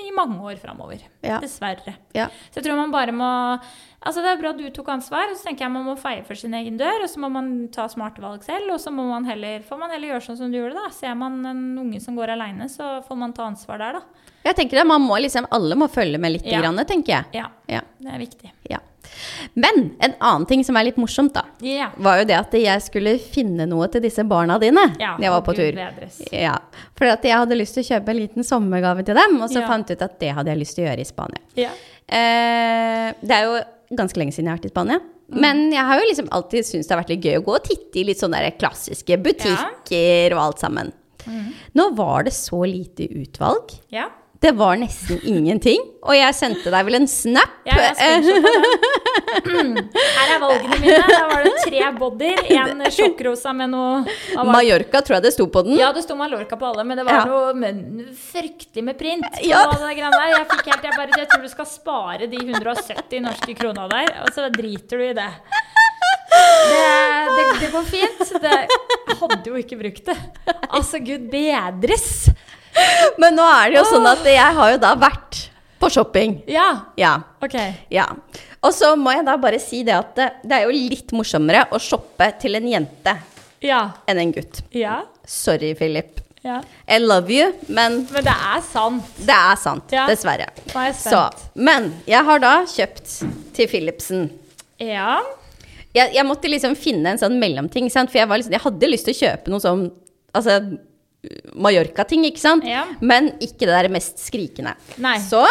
[0.00, 1.00] i mange år framover.
[1.20, 1.38] Ja.
[1.42, 1.94] Dessverre.
[2.14, 2.28] Ja.
[2.52, 3.60] Så jeg tror man bare må
[4.00, 6.34] Altså Det er bra du tok ansvar, og så tenker jeg man må feie for
[6.38, 7.02] sin egen dør.
[7.04, 9.90] Og så må man ta smarte valg selv, og så må man heller, får man
[9.92, 10.72] heller gjøre sånn som du gjorde.
[10.78, 10.88] da.
[10.94, 14.30] Ser man en unge som går aleine, så får man ta ansvar der, da.
[14.46, 16.62] Jeg tenker det, man må liksom, Alle må følge med litt, Ja.
[16.62, 17.24] grann, tenker jeg.
[17.34, 17.80] Ja, Ja.
[18.00, 18.52] det er viktig.
[18.70, 18.78] Ja.
[19.54, 21.92] Men en annen ting som er litt morsomt, da, yeah.
[21.96, 25.34] var jo det at jeg skulle finne noe til disse barna dine ja når jeg
[25.36, 25.80] var på tur.
[26.32, 26.56] Ja,
[26.98, 29.60] for at jeg hadde lyst til å kjøpe en liten sommergave til dem, og så
[29.62, 29.68] Ja.
[29.68, 31.42] fant jeg ut at det hadde jeg lyst til å gjøre i Spania.
[31.56, 31.70] Ja.
[32.10, 35.00] Eh, det er jo ganske lenge siden jeg har vært i Spania.
[35.30, 37.62] Men jeg har jo liksom alltid syntes det har vært litt gøy å gå og
[37.64, 40.92] titte i litt sånne klassiske butikker og alt sammen.
[41.78, 43.76] Nå var det så lite utvalg.
[43.94, 44.08] ja.
[44.40, 45.82] Det var nesten ingenting.
[46.00, 47.58] Og jeg sendte deg vel en snap.
[47.68, 48.24] Ja, jeg.
[49.40, 51.00] Her er valgene mine.
[51.10, 53.98] Da var det tre bodyer, en sjokkrosa med noe?
[54.48, 55.76] Mallorca tror jeg det sto på den.
[55.80, 57.24] Ja, det sto Mallorca på alle, men det var Ja.
[57.28, 57.82] noe men,
[58.16, 59.28] fryktelig med print.
[59.44, 59.66] Ja.
[59.76, 64.08] Jeg fikk helt, jeg bare, jeg tror du skal spare de 170 norske krona der,
[64.24, 65.28] og så driter du i det.
[66.70, 66.88] Det,
[67.36, 68.24] det, det går fint.
[68.40, 68.56] Det,
[69.20, 70.16] hadde jo ikke brukt det.
[70.70, 72.30] Altså, gud bedres.
[73.18, 75.46] Men nå er det jo sånn at jeg har jo da vært
[75.80, 76.42] på shopping.
[76.50, 77.14] Ja, Ja.
[77.42, 77.56] ok.
[77.90, 78.06] Ja.
[78.62, 81.62] Og så må jeg da bare si det at det, det er jo litt morsommere
[81.72, 83.14] å shoppe til en jente
[83.64, 83.90] Ja.
[84.06, 84.60] enn en gutt.
[84.76, 85.02] Ja.
[85.26, 86.20] Sorry, Philip.
[86.44, 86.60] ja.
[86.88, 89.02] I love you, men Men det er sant.
[89.18, 89.84] det er sant.
[89.92, 90.06] Ja.
[90.06, 90.46] Dessverre.
[90.74, 94.30] Nå er jeg Så, men jeg har da kjøpt til Philipsen
[94.78, 95.20] Ja.
[95.94, 98.10] jeg, jeg måtte liksom finne en sånn mellomting, sant?
[98.10, 99.90] for jeg, var liksom, jeg hadde lyst til å kjøpe noe sånn
[100.34, 100.78] altså,
[101.54, 102.64] Mallorca-ting, ikke sant?
[102.64, 102.86] Ja.
[103.00, 104.72] Men ikke det der mest skrikende.
[104.98, 105.18] Nei.
[105.20, 105.42] Så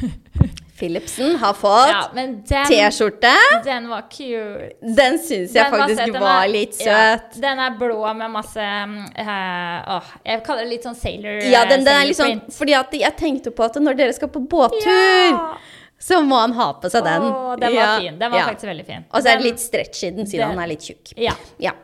[0.80, 3.32] Philipsen har fått Ja, T-skjorte.
[3.66, 4.70] den var cute.
[4.80, 5.96] Den syns jeg Den var søt.
[5.98, 7.40] faktisk Den var er- litt Ja, søt.
[7.42, 11.84] den er blå med masse uh, åh, Jeg kaller det litt sånn sailor Ja, den,
[11.84, 12.40] den er litt sånn.
[12.56, 15.56] Fordi at jeg tenkte på at når dere skal på båttur, Ja.
[16.02, 17.26] Så må han ha på seg den.
[17.28, 18.18] Åh, den var Ja, fin.
[18.18, 18.44] Den var ja.
[18.48, 19.02] faktisk veldig fin.
[19.10, 20.48] Og så er det litt stretch i den, siden det...
[20.54, 21.12] han er litt tjukk.
[21.20, 21.34] Ja.
[21.60, 21.74] Ja.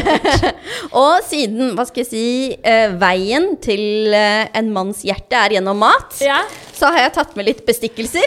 [1.02, 2.24] og siden, hva skal jeg si,
[2.60, 6.42] uh, veien til uh, en manns hjerte er gjennom mat, ja.
[6.80, 8.24] Så har jeg tatt med litt bestikkelser.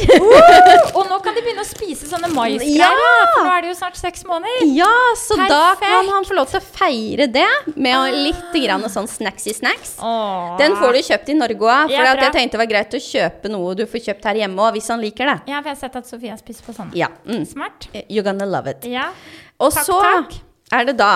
[0.98, 2.90] Og nå kan de begynne å spise sånne maisgreier, Ja!
[3.34, 4.68] for nå er det jo snart seks måneder.
[4.78, 8.86] ja, så da kan han få lov til å feire det med å litt grann
[8.94, 9.96] sånn snacksy snacks.
[10.06, 10.54] Åh.
[10.62, 13.02] Den får du kjøpt i Norge òg, for Ja, jeg tenkte det var greit å
[13.02, 15.38] kjøpe noe du får kjøpt her hjemme òg, hvis han liker det.
[15.50, 16.94] Ja, for jeg har sett at Sofia spiser på sånne.
[17.00, 17.10] Ja.
[17.26, 17.44] Mm.
[17.50, 17.90] Smart.
[18.06, 18.86] You're gonna love it.
[18.90, 19.10] Ja.
[19.58, 20.38] Og Takk, så takk.
[20.78, 21.14] er det da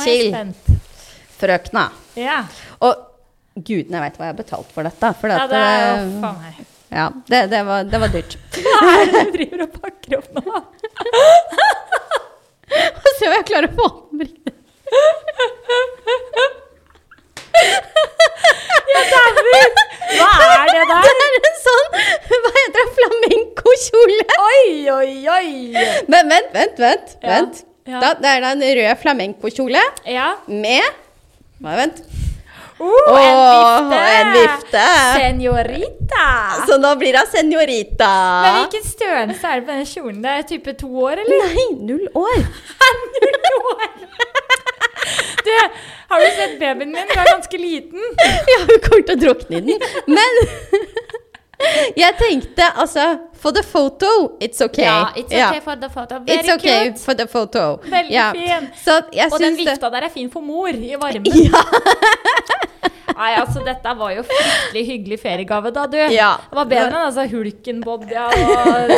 [0.00, 0.32] til
[1.38, 1.88] frøkna.
[2.18, 2.40] Ja.
[2.84, 3.04] Og
[3.58, 5.12] gudene veit hva jeg har betalt for dette.
[5.20, 6.66] For ja, det er eh, jo faen meg.
[6.90, 8.36] Ja, det, det, var, det var dyrt.
[8.64, 10.54] Hva er det du driver og pakker opp nå?
[13.18, 14.52] Se om jeg klarer å få den riktig.
[20.18, 21.02] Hva er det der?
[21.08, 21.88] Det er en sånn
[22.28, 22.84] Hva heter det?
[22.98, 24.24] Flamenco-kjole.
[24.44, 25.48] Oi, oi, oi!
[26.10, 27.08] Men vent, vent, vent.
[27.22, 27.56] Ja, vent.
[27.88, 27.98] ja.
[28.02, 30.28] Da, det er da en rød flamenco-kjole Ja.
[30.48, 30.84] med
[31.62, 31.98] Bare vent.
[32.78, 33.98] Åh, en vifte!
[34.20, 34.84] en vifte.
[35.16, 36.26] Senorita!
[36.66, 38.10] Så nå blir hun senorita.
[38.44, 40.20] Men hvilken størrelse er det på den kjolen?
[40.22, 41.46] Det er type to år, eller?
[41.48, 42.38] Nei, null år.
[43.18, 43.38] Null
[43.72, 43.88] år!
[45.44, 45.52] Du,
[46.08, 46.96] har du sett babyen min?
[47.08, 48.02] Hun er ganske liten.
[48.52, 49.78] Ja, hun kommer til å drukne i den.
[50.06, 50.42] Men
[51.96, 54.06] jeg tenkte altså For the photo,
[54.44, 54.82] it's okay.
[54.82, 55.58] Ja, it's okay Ja.
[55.64, 56.14] for the photo.
[56.26, 57.04] Very It's okay cute.
[57.04, 57.76] for the photo.
[57.82, 58.32] Veldig ja.
[58.32, 58.68] fin.
[59.32, 61.26] Og den vifta der er fin for mor i varmen.
[61.52, 62.77] Ja.
[63.16, 65.96] Nei, altså dette var jo fryktelig hyggelig feriegave, da, du.
[66.12, 66.30] Ja.
[66.50, 68.92] Det var bedre enn altså Hulkenbodja og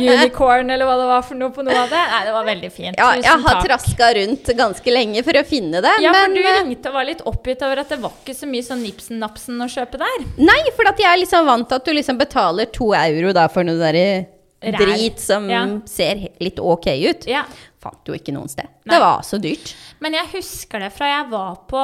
[0.00, 2.02] Unicorn eller hva det var for noe på noe av det.
[2.12, 2.98] Nei, det var veldig fint.
[2.98, 3.64] ja, Tusen jeg har takk.
[3.68, 7.08] traska rundt ganske lenge for å finne det, Ja, for du eh, ringte og var
[7.08, 10.26] litt oppgitt over at det var ikke så mye sånn Nipsen-napsen å kjøpe der.
[10.42, 13.46] Nei, for at jeg er liksom vant til at du liksom betaler to euro da
[13.52, 14.00] for noe der
[14.74, 15.64] drit som Ja.
[15.86, 17.26] ser litt ok ut.
[17.28, 17.44] Ja.
[17.84, 18.66] Fant jo ikke noen sted.
[18.84, 18.94] Nei.
[18.94, 19.74] Det var så dyrt.
[20.00, 21.82] Men jeg husker det fra jeg var på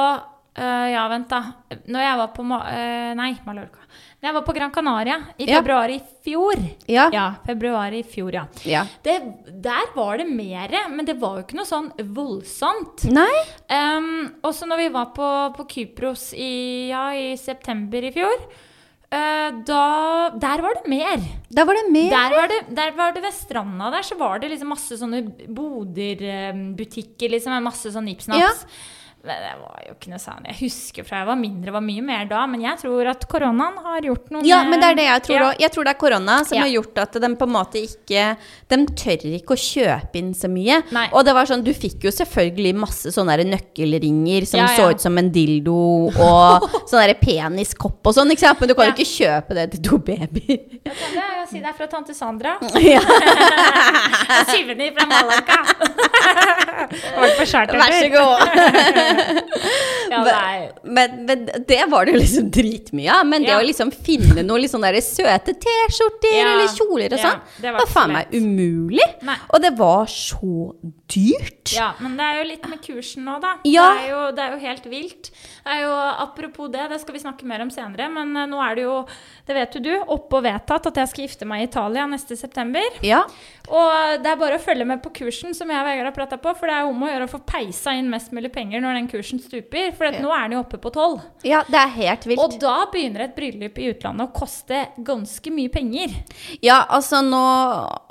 [0.61, 1.41] øh, Ja, vent, da.
[1.87, 3.81] Når jeg var på Ma uh, Nei, Mallorca.
[4.21, 5.57] Når jeg var på Gran Canaria i Ja.
[5.57, 6.59] februar i fjor.
[6.87, 7.07] Ja.
[7.11, 8.43] Ja, februar i fjor, ja.
[8.69, 8.83] Ja.
[9.03, 9.15] Det,
[9.65, 13.07] der var det mer, men det var jo ikke noe sånn voldsomt.
[13.09, 13.31] Nei?
[13.73, 18.45] Um, også når vi var på, på Kypros i, ja, i september i fjor,
[19.11, 19.81] eh, da
[20.37, 21.17] Der var det mer.
[21.49, 22.09] Der var det mer.
[22.13, 25.25] Der var, det, der var det ved stranda der, så var det liksom masse sånne
[25.49, 28.65] Boder-butikker liksom, masse sånn nips-naps.
[28.65, 32.01] Men det var jo ikke noe sånn Jeg husker fra jeg var mindre, var mye
[32.05, 32.39] mer da.
[32.49, 35.37] Men jeg tror at koronaen har gjort noe Ja, men det er det jeg tror
[35.41, 35.49] Ja.
[35.61, 36.61] Jeg tror det er korona som Ja.
[36.65, 38.23] har gjort at de på en måte ikke
[38.71, 40.79] De tør ikke å kjøpe inn så mye.
[40.91, 41.07] Nei.
[41.13, 45.01] Og det var sånn, du fikk jo selvfølgelig masse sånne nøkkelringer som Ja, så ut
[45.03, 48.59] som en dildo, og sånn peniskopp og sånn, ikke sant?
[48.63, 50.59] Men du kan jo ikke kjøpe det til to babyer.
[50.81, 52.51] Jeg kan det, jeg si det er fra tante Sandra.
[52.81, 53.01] ja.
[54.49, 55.17] Syvende fra på?
[57.81, 58.37] Vær så god.
[60.11, 60.69] Ja.
[60.83, 63.25] Men, men det var det jo liksom dritmye av.
[63.27, 63.59] Men det Ja.
[63.61, 66.47] å liksom finne noen liksom søte T-skjorter Ja.
[66.51, 69.07] eller kjoler og Ja, sånn, var var faen meg umulig.
[69.23, 69.35] Nei.
[69.53, 70.75] Og det var så
[71.11, 71.71] dyrt.
[71.75, 73.53] Ja, men det er jo litt med kursen nå, da.
[73.67, 73.87] Ja.
[73.93, 75.31] Det, er jo, det er jo helt vilt.
[75.63, 75.93] Det er jo,
[76.25, 78.97] apropos det, det skal vi snakke mer om senere, men eh, nå er det jo,
[79.47, 82.35] det vet jo du, oppe og vedtatt at jeg skal gifte meg i Italia neste
[82.39, 82.99] september.
[83.05, 83.23] Ja.
[83.71, 86.37] Og det er bare å følge med på kursen, som jeg og Vegard har prata
[86.41, 88.99] på, for det er om å gjøre å få peisa inn mest mulig penger når
[88.99, 91.21] den kursen stuper, for at nå er den jo oppe på tolv.
[91.43, 92.39] ja, det er helt vilt.
[92.39, 96.13] Og da begynner et bryllup i utlandet å koste ganske mye penger.
[96.61, 97.41] Ja, altså nå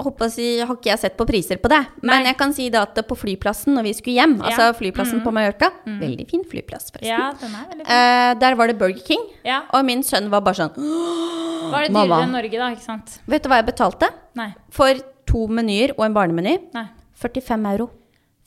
[0.00, 1.83] håper jeg, har ikke jeg sett på priser på det.
[2.03, 2.31] Men Nei.
[2.31, 4.72] jeg kan si det at på flyplassen når vi skulle hjem, altså Ja.
[4.72, 7.09] flyplassen på Mallorca Veldig fin flyplass, forresten.
[7.09, 7.96] Ja, den er veldig fin.
[7.96, 9.62] Eh, der var det Burger King, Ja.
[9.72, 10.74] og min sønn var bare sånn
[11.70, 12.70] Var det dyrere enn Norge, da?
[12.74, 13.18] ikke sant?
[13.26, 14.09] Vet du hva jeg betalte?
[14.35, 14.55] Nei.
[14.70, 14.94] For
[15.26, 16.59] to menyer og en barnemeny?
[16.74, 16.87] Nei.
[17.20, 17.90] 45 euro.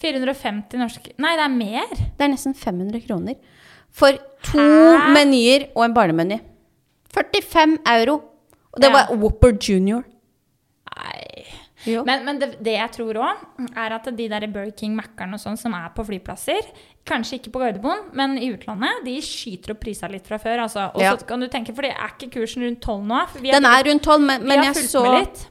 [0.03, 1.93] 450 norske Nei, det er mer.
[1.95, 3.35] Det er nesten 500 kroner.
[3.93, 4.15] For
[4.49, 4.63] to
[5.13, 6.39] menyer og en barnemeny.
[7.13, 8.19] 45 euro.
[8.73, 8.93] Og det Ja.
[9.05, 10.03] var Whopper Junior.
[10.95, 11.45] Nei.
[11.85, 13.41] Men, men det, det jeg tror òg,
[13.75, 16.61] er at de der Burger King, Mækkern og sånn som er på flyplasser,
[17.05, 20.61] kanskje ikke på Gardermoen, men i utlandet, de skyter opp prisa litt fra før.
[20.63, 20.85] Altså.
[20.95, 21.11] Og Ja.
[21.17, 23.19] så kan du tenke, for det er ikke kursen rundt 12 nå.
[23.33, 25.49] For vi har, Den er rundt 12, men, men jeg så litt.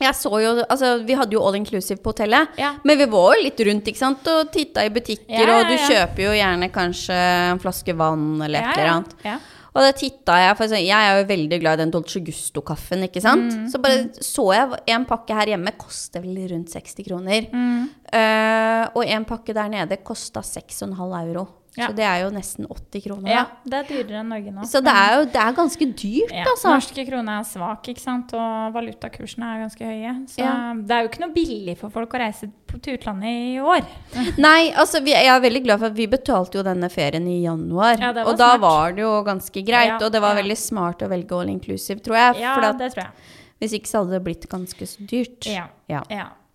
[0.00, 2.74] Jeg så jo, altså Vi hadde jo all inclusive på hotellet, Ja.
[2.84, 4.26] men vi var jo litt rundt ikke sant?
[4.32, 7.16] og titta i butikker, Ja, ja, og du kjøper jo gjerne kanskje
[7.52, 9.40] en flaske vann eller et eller annet.
[9.70, 13.20] Og da titta jeg, for jeg er jo veldig glad i den Dolce Gusto-kaffen, ikke
[13.22, 13.52] sant.
[13.54, 17.46] Mm, Så bare så jeg en pakke her hjemme koster vel rundt 60 kroner.
[17.52, 17.84] Mm.
[18.10, 20.90] Uh, og en pakke der nede kosta 6,5
[21.22, 21.46] euro.
[21.78, 21.86] Ja.
[21.86, 23.30] Så det er jo nesten 80 kroner.
[23.30, 24.64] ja, det er dyrere enn Norge nå.
[24.66, 26.72] Så det er jo det er ganske dyrt, Ja, altså.
[26.74, 28.32] Norske krone er svak, ikke sant?
[28.34, 30.14] og valutakursene er ganske høye.
[30.28, 30.74] Så Ja.
[30.74, 33.86] det er jo ikke noe billig for folk å reise på- til utlandet i år.
[34.38, 37.42] Nei, altså vi, jeg er veldig glad for at vi betalte jo denne ferien i
[37.46, 37.98] januar.
[38.00, 40.02] Ja, og da var det jo ganske greit.
[40.02, 42.42] Og det var veldig smart å velge all inclusive, tror jeg.
[42.42, 43.12] Ja, at, det tror jeg.
[43.60, 45.46] hvis ikke så hadde det blitt ganske så dyrt.
[45.46, 45.68] Ja.
[45.88, 46.02] Ja.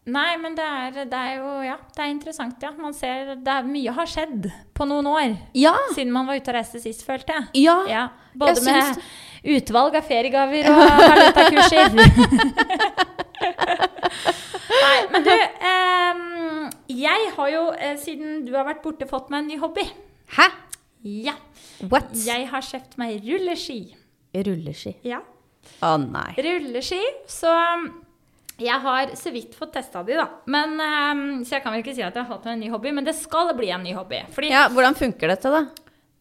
[0.06, 2.70] Nei, men det er, det er jo Ja, det er interessant, ja.
[2.78, 4.46] Man ser det er, Mye har skjedd
[4.78, 5.72] på noen år Ja!
[5.96, 7.48] siden man var ute og reiste sist, følte jeg.
[7.66, 7.78] ja.
[7.90, 8.04] Ja,
[8.38, 9.02] Både Jeg med syns-
[9.56, 10.78] utvalg av feriegaver og
[11.10, 11.90] valutakurser.
[14.76, 16.14] Nei, men du eh,
[17.02, 19.86] Jeg har jo, eh, siden du har vært borte, fått meg en ny hobby.
[20.38, 20.48] Hæ?
[21.06, 21.34] Ja.
[21.92, 22.12] What?
[22.26, 23.80] Jeg har kjøpt meg rulleski.
[24.36, 24.96] Rulleski.
[25.06, 25.20] Ja.
[25.86, 26.32] Å nei.
[26.46, 27.02] Rulleski.
[27.30, 27.88] Så um,
[28.58, 30.28] jeg har så vidt fått testa de, da.
[30.48, 32.92] Men, ehm, så jeg kan vel ikke si at jeg har fått en ny hobby,
[32.96, 34.22] men det skal bli en ny hobby.
[34.32, 35.66] Fordi Ja, Hvordan funker dette, da?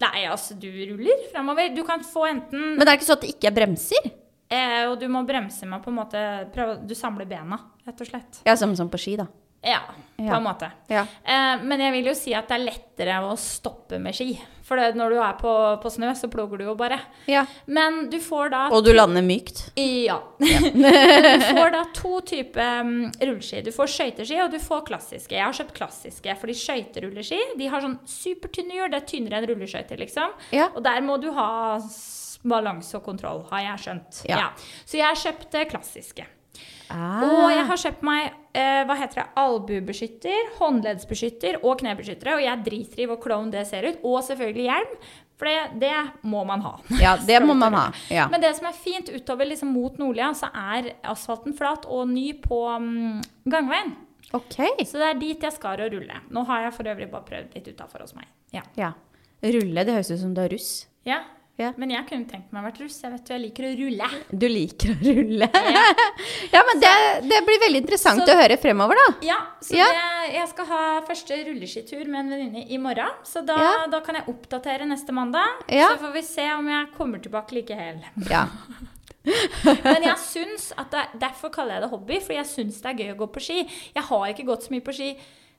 [0.00, 1.74] Nei, altså, du ruller fremover.
[1.74, 4.10] Du kan få enten Men det er ikke sånn at det ikke er bremser?
[4.50, 8.06] eh, Og du må bremse med på en måte prøve, Du samler bena, rett og
[8.06, 8.42] slett.
[8.44, 9.26] Ja, som, som på ski, da.
[9.64, 9.78] Ja,
[10.18, 10.36] på Ja.
[10.36, 10.70] en måte.
[10.90, 11.06] Ja.
[11.24, 14.34] Eh, men jeg vil jo si at det er lettere å stoppe med ski.
[14.64, 16.98] For det, når du er på, på snø, så ploger du jo bare.
[17.28, 17.44] ja.
[17.66, 19.60] Men du får da Og du lander mykt?
[19.76, 20.16] Ja.
[20.40, 23.60] du får da to typer um, rulleski.
[23.66, 25.36] Du får skøyteski, og du får klassiske.
[25.36, 28.90] Jeg har kjøpt klassiske, fordi skøyterulleski de har sånn supertynne hjul.
[28.92, 30.32] Det er tynnere enn rulleskøyter, liksom.
[30.56, 30.70] Ja.
[30.72, 31.48] Og der må du ha
[32.44, 34.24] balanse og kontroll, har jeg skjønt.
[34.28, 34.50] Ja.
[34.84, 36.26] Så jeg kjøpte klassiske.
[36.92, 37.22] Ah.
[37.24, 42.36] Og jeg har kjøpt meg eh, hva heter det, albuebeskytter, håndleddsbeskytter og knebeskyttere.
[42.38, 44.00] Og jeg driter i hvor klovn det ser ut.
[44.04, 44.96] Og selvfølgelig hjelm,
[45.40, 45.92] for det, det
[46.30, 46.74] må man ha.
[47.04, 47.86] Ja, det må man ha.
[48.12, 48.28] Ja.
[48.32, 52.30] Men det som er fint utover liksom mot Nordlia, så er asfalten flat og ny
[52.44, 53.96] på um, gangveien.
[54.34, 54.58] Ok.
[54.86, 56.20] Så det er dit jeg skal og rulle.
[56.34, 58.28] Nå har jeg for øvrig bare prøvd litt utafor hos meg.
[58.54, 58.62] Ja.
[58.78, 58.92] Ja.
[59.44, 60.84] Rulle, det høres ut som du er russ.
[61.08, 61.22] ja.
[61.56, 61.68] Ja.
[61.78, 62.96] Men jeg kunne tenkt meg å være russ.
[63.04, 64.08] Jeg vet jo, jeg liker å rulle.
[64.42, 65.48] Du liker å rulle.
[65.54, 65.84] Ja.
[66.54, 66.90] Ja, men det,
[67.30, 69.06] det blir veldig interessant Så- å høre fremover, da.
[69.26, 69.86] Ja, så Ja.
[69.90, 73.10] Det, jeg skal ha første rulleskitur med en venninne i morgen.
[73.26, 73.56] Så da,
[73.90, 75.62] da kan jeg oppdatere neste mandag.
[75.70, 78.02] Så får vi se om jeg kommer tilbake like hel.
[78.30, 78.46] Ja.
[79.24, 82.98] Men jeg syns at det, derfor kaller jeg det hobby, for jeg syns det er
[83.04, 83.62] gøy å gå på ski.
[83.94, 85.12] Jeg har ikke gått så mye på ski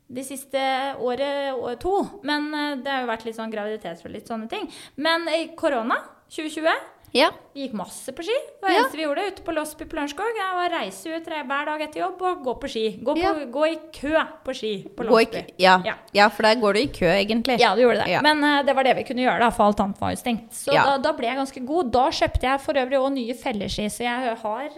[0.08, 0.62] de siste
[1.02, 1.96] året to,
[2.28, 4.68] men eh, det har jo vært litt sånn graviditet og litt sånne ting.
[5.02, 5.26] Men
[5.58, 6.02] korona
[6.34, 7.30] 2020 ja.
[7.56, 8.36] vi gikk masse på ski.
[8.36, 8.80] Det var Ja.
[8.82, 10.40] eneste vi gjorde ute på Losby på Lørenskog.
[10.76, 12.86] Reise ut hver dag etter jobb og gå på ski.
[13.00, 13.34] Gå, på, Ja.
[13.56, 14.14] gå i kø
[14.46, 15.82] på ski på i, ja.
[16.14, 16.30] Ja.
[16.30, 17.60] for der går du i kø, egentlig.
[17.60, 18.22] Ja, du gjorde det.
[18.22, 20.52] Men uh, det var det vi kunne gjøre, da, for alt annet var jo stengt.
[20.52, 21.92] Så da, da ble jeg ganske god.
[21.92, 24.70] Da kjøpte jeg for øvrig òg nye felleski, så jeg har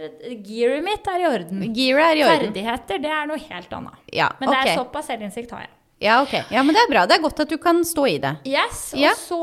[0.48, 1.74] Gearet mitt er i orden.
[1.74, 2.48] Gearet er i orden.
[2.48, 4.06] Ferdigheter, det er noe helt annet.
[4.14, 5.77] Ja, Men det er såpass selvinnsikt har jeg.
[6.00, 6.34] Ja, ok.
[6.54, 7.06] Ja, men det er bra.
[7.10, 8.36] Det er godt at du kan stå i det.
[8.46, 9.12] Yes, Ja.
[9.16, 9.40] Og så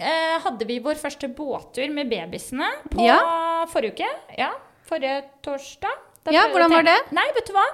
[0.00, 3.64] eh, hadde vi vår første båttur med babysene på Ja.
[3.72, 4.10] forrige uke.
[4.36, 4.50] Ja,
[4.84, 5.94] forrige torsdag.
[6.24, 6.98] Da Ja, hvordan var det?
[7.12, 7.64] Nei, vet du hva?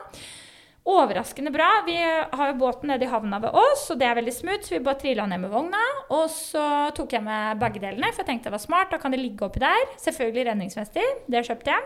[0.90, 1.82] Overraskende bra.
[1.86, 4.62] Vi har jo båten nede i havna ved oss, og det er veldig smooth.
[4.64, 5.82] Så vi bare trilla ned med vogna.
[6.10, 8.90] Og så tok jeg med begge delene, for jeg tenkte det var smart.
[8.90, 9.82] Da kan det ligge oppi der.
[10.00, 11.02] Selvfølgelig redningsvester.
[11.28, 11.82] Det kjøpte jeg.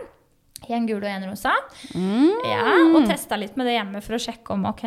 [0.65, 1.51] En gul og en rosa.
[1.93, 2.31] Mm.
[2.47, 2.61] Ja,
[2.95, 4.81] og testa litt med det hjemme for å sjekke om ok,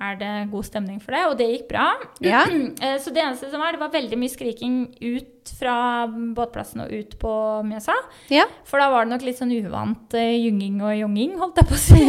[0.00, 1.24] er det god stemning for det.
[1.28, 1.88] Og det gikk bra.
[2.24, 2.44] Ja.
[2.78, 6.92] Eh, Så det eneste som var, det var veldig mye skriking ut fra båtplassen og
[6.92, 7.32] ut på
[7.66, 7.94] Mjøsa.
[8.32, 8.44] Ja.
[8.68, 11.76] For da var det nok litt sånn uvant uh, gynging og jonging, holdt jeg på
[11.76, 12.02] å si.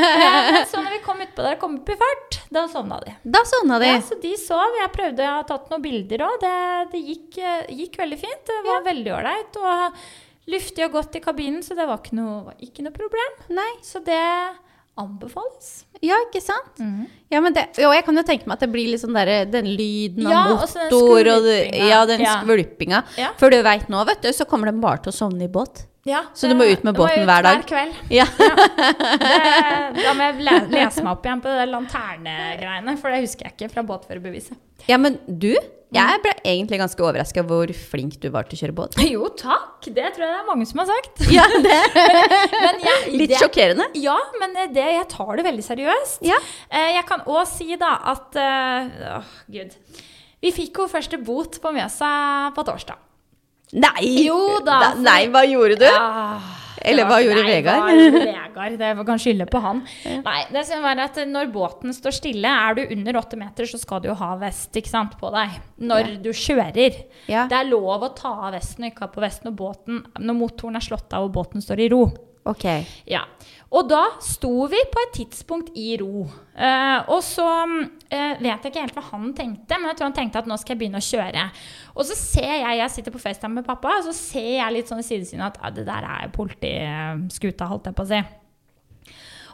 [0.70, 3.16] Så når vi kom utpå der, kom opp i fart, da sovna de.
[3.24, 3.88] Da sovna de.
[3.90, 4.76] Ja, så de sov.
[4.80, 6.36] Jeg prøvde, jeg har tatt noen bilder òg.
[6.44, 6.54] Det,
[6.92, 8.44] det gikk, eh, gikk veldig fint.
[8.52, 9.58] Det var veldig ålreit.
[9.64, 9.98] Og
[10.50, 13.34] luftig og godt i kabinen, så det var ikke noe, var ikke noe problem.
[13.56, 13.70] Nei.
[13.82, 14.20] Så det
[15.00, 15.70] anbefales.
[16.04, 16.76] Ja, ikke sant?
[17.32, 19.30] Ja, men det, og jeg kan jo tenke meg at det blir litt sånn der,
[19.50, 22.36] den lyden Ja, av den motor og ja, den Ja.
[22.42, 23.00] skvulpinga.
[23.18, 23.32] Ja.
[23.40, 25.86] For du veit nå, vet du, så kommer de bare til å sovne i båt.
[26.06, 27.62] Ja, Så du må ut med båten ut hver dag?
[27.64, 27.94] Hver kveld.
[28.12, 28.26] Ja.
[28.36, 33.48] Det, da må jeg lese meg opp igjen på det der lanternegreiene, for det husker
[33.48, 34.58] jeg ikke fra båtførerbeviset.
[34.90, 35.54] ja, men du,
[35.94, 38.96] jeg ble egentlig ganske overraska hvor flink du var til å kjøre båt.
[39.14, 39.84] Jo, takk!
[39.86, 41.22] Det tror jeg det er mange som har sagt.
[41.32, 43.86] Ja, det Men jeg, Litt det- sjokkerende.
[44.02, 46.24] Ja, men det, jeg tar det veldig seriøst.
[46.26, 46.40] Ja.
[46.70, 49.78] Eh, Jeg kan òg si da at eh, Åh, gud.
[50.44, 52.10] Vi fikk jo første bot på Mjøsa
[52.56, 52.98] på torsdag.
[53.80, 54.04] Nei!
[54.26, 55.86] Jo da, Nei, hva gjorde du?
[55.88, 56.53] Ah,
[56.84, 57.88] Eller hva gjorde Vegard?
[58.14, 58.76] Vegard?
[58.80, 59.82] Det kan skylde på han.
[60.04, 63.80] Nei, det som er at når båten står stille, er du under åtte meter, så
[63.80, 65.56] skal du jo ha vest ikke sant, på deg
[65.90, 67.00] når du kjører.
[67.30, 67.46] Ja.
[67.50, 70.38] Det er lov å ta av vesten og ikke ha på vest når, båten, når
[70.38, 72.04] motoren er slått av og båten står i ro.
[72.44, 72.64] Ok.
[73.08, 73.24] Ja.
[73.74, 76.22] Og da sto vi på et tidspunkt i ro.
[76.54, 77.46] Eh, og så
[78.06, 80.58] eh, vet jeg ikke helt hva han tenkte, men jeg tror han tenkte at nå
[80.60, 81.48] skal jeg begynne å kjøre.
[81.96, 84.92] Og så ser jeg, jeg sitter på FaceTime med pappa, og så ser jeg litt
[84.92, 88.22] sånn i sidesynet at det der er politiskuta, holdt jeg på å si.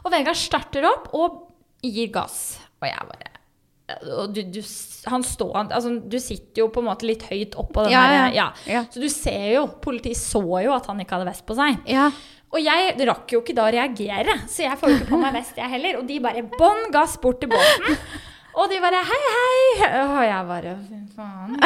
[0.01, 1.43] Og Vegard starter opp og
[1.81, 2.41] gir gass.
[2.81, 3.31] Og jeg bare
[3.91, 4.61] og du, du,
[5.11, 8.15] han står, altså, du sitter jo på en måte litt høyt oppå den Ja, der
[8.15, 8.27] ja.
[8.35, 8.45] ja.
[8.71, 8.83] Ja.
[8.87, 11.81] Så du ser jo, politiet så jo at han ikke hadde vest på seg.
[11.89, 12.09] Ja.
[12.51, 15.35] Og jeg rakk jo ikke da å reagere, så jeg får jo ikke på meg
[15.39, 16.01] vest, jeg heller.
[16.01, 17.95] Og de bare bånn gass bort til båten.
[18.51, 19.89] Og de bare hei, hei.
[20.01, 21.55] Og jeg bare fy faen.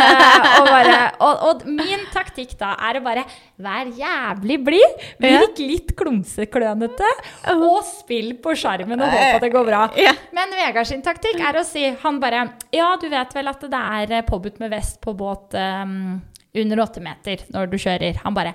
[0.00, 3.22] Eh, og, bare, og, og min taktikk da er å bare
[3.60, 7.08] være jævlig blid, virk litt klumseklønete,
[7.54, 9.82] og spill på sjarmen og håpe at det går bra.
[10.36, 13.80] Men Vegard sin taktikk er å si Han bare Ja, du vet vel at det
[13.80, 16.20] er påbudt med vest på båt um,
[16.62, 18.20] under åtte meter når du kjører.
[18.24, 18.54] Han bare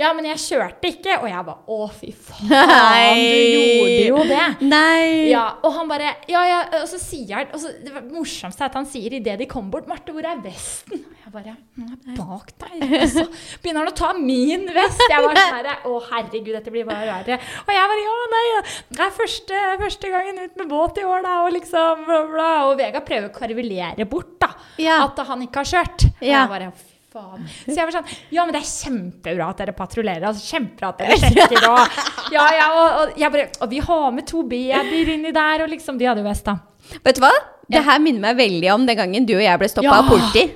[0.00, 1.18] Ja, men jeg kjørte ikke.
[1.20, 4.46] Og jeg bare Å, fy faen, du gjorde jo det.
[4.64, 5.28] Nei.
[5.30, 8.70] Ja, og han bare Ja, ja, og så sier han og så, Det morsomste er
[8.70, 11.90] at han sier idet de kommer bort 'Marte, hvor er vesten?' Og jeg bare «Den
[11.92, 12.84] er bak deg.
[13.02, 13.24] Og så
[13.62, 15.02] begynner han å ta min vest.
[15.10, 17.38] Jeg var sånn herre Å, herregud, dette blir bare verre.
[17.66, 18.44] Og jeg bare Ja, nei,
[18.96, 22.48] det er første, første gangen ut med båt i år, da, og liksom bla, bla.
[22.70, 24.50] Og Vegard prøver å karvelere bort, da.
[24.80, 25.02] Ja.
[25.04, 26.08] At han ikke har kjørt.
[26.08, 26.40] Og Ja.
[26.46, 26.72] jeg bare
[27.10, 27.46] faen.
[27.66, 30.28] Så jeg var sånn Ja, men det er kjempebra at dere patruljerer.
[30.30, 34.28] Altså, kjempebra at dere sjekker og Ja, ja, og, og bare Og vi har med
[34.30, 36.58] to babyer inni der, og liksom De hadde jo vest, da.
[37.04, 37.34] Vet du hva?
[37.70, 40.00] Det her minner meg veldig om den gangen du og jeg ble stoppa Ja.
[40.02, 40.48] av politi.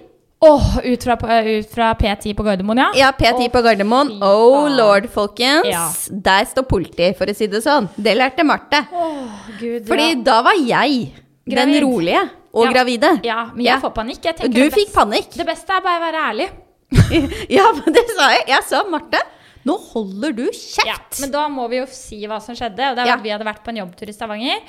[0.44, 1.14] Åh, ut fra,
[1.46, 2.88] ut fra P10 på Gardermoen, ja?
[2.98, 4.10] Ja, P10 oh, på Gardermoen.
[4.20, 5.68] Oh lord, folkens.
[5.70, 5.86] Ja.
[6.10, 7.86] Der står politi, for å si det sånn.
[7.96, 8.82] Det lærte Marte.
[8.92, 10.18] Oh, Gud, Fordi ja.
[10.26, 11.14] da var jeg
[11.46, 12.22] den rolige
[12.54, 12.72] og Ja.
[12.72, 13.20] gravide.
[13.24, 13.80] ja, men jeg Ja.
[13.80, 14.22] får panikk.
[14.24, 15.30] Jeg Du fikk panikk.
[15.36, 16.50] Det beste er bare å være ærlig.
[17.50, 18.44] Ja, men det sa jeg.
[18.48, 19.20] Jeg sa Marte,
[19.66, 20.86] nå holder du kjeft.
[20.86, 22.90] Ja, men da må vi jo si hva som skjedde.
[22.90, 24.60] Og det er at Vi hadde vært på en jobbtur i Stavanger.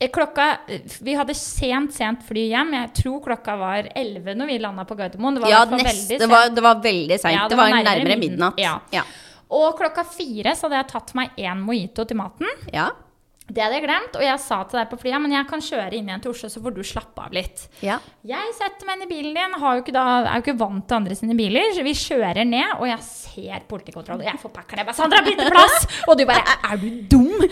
[0.00, 0.58] Eh, Klokka,
[1.00, 2.72] Vi hadde sent, sent fly hjem.
[2.74, 5.34] Jeg tror klokka var 11 når vi landa på Gardermoen.
[5.36, 7.38] Det var, Ja, hvert nest, det, var, det var veldig seint.
[7.38, 8.58] Ja, det, var nærmere midnatt.
[8.58, 8.80] Ja.
[8.90, 9.02] Ja.
[9.50, 12.48] Og klokka fire så hadde jeg tatt meg én mojito til maten.
[12.72, 12.88] Ja.
[13.50, 15.96] Det hadde jeg glemt, og jeg sa til deg på flyet men jeg kan kjøre
[15.98, 17.64] inn igjen til Oslo, så får du slappe av litt.
[17.82, 17.96] ja.
[18.22, 20.84] Jeg setter meg inn i bilen din, har jo ikke da, er jo ikke vant
[20.86, 21.72] til andre sine biler.
[21.74, 24.22] Så vi kjører ned, og jeg ser politikontroll.
[24.22, 24.78] Og jeg får pakkeren.
[24.78, 27.42] Jeg bare 'Sandra, bytte plass!' Og du bare 'Er du dum?'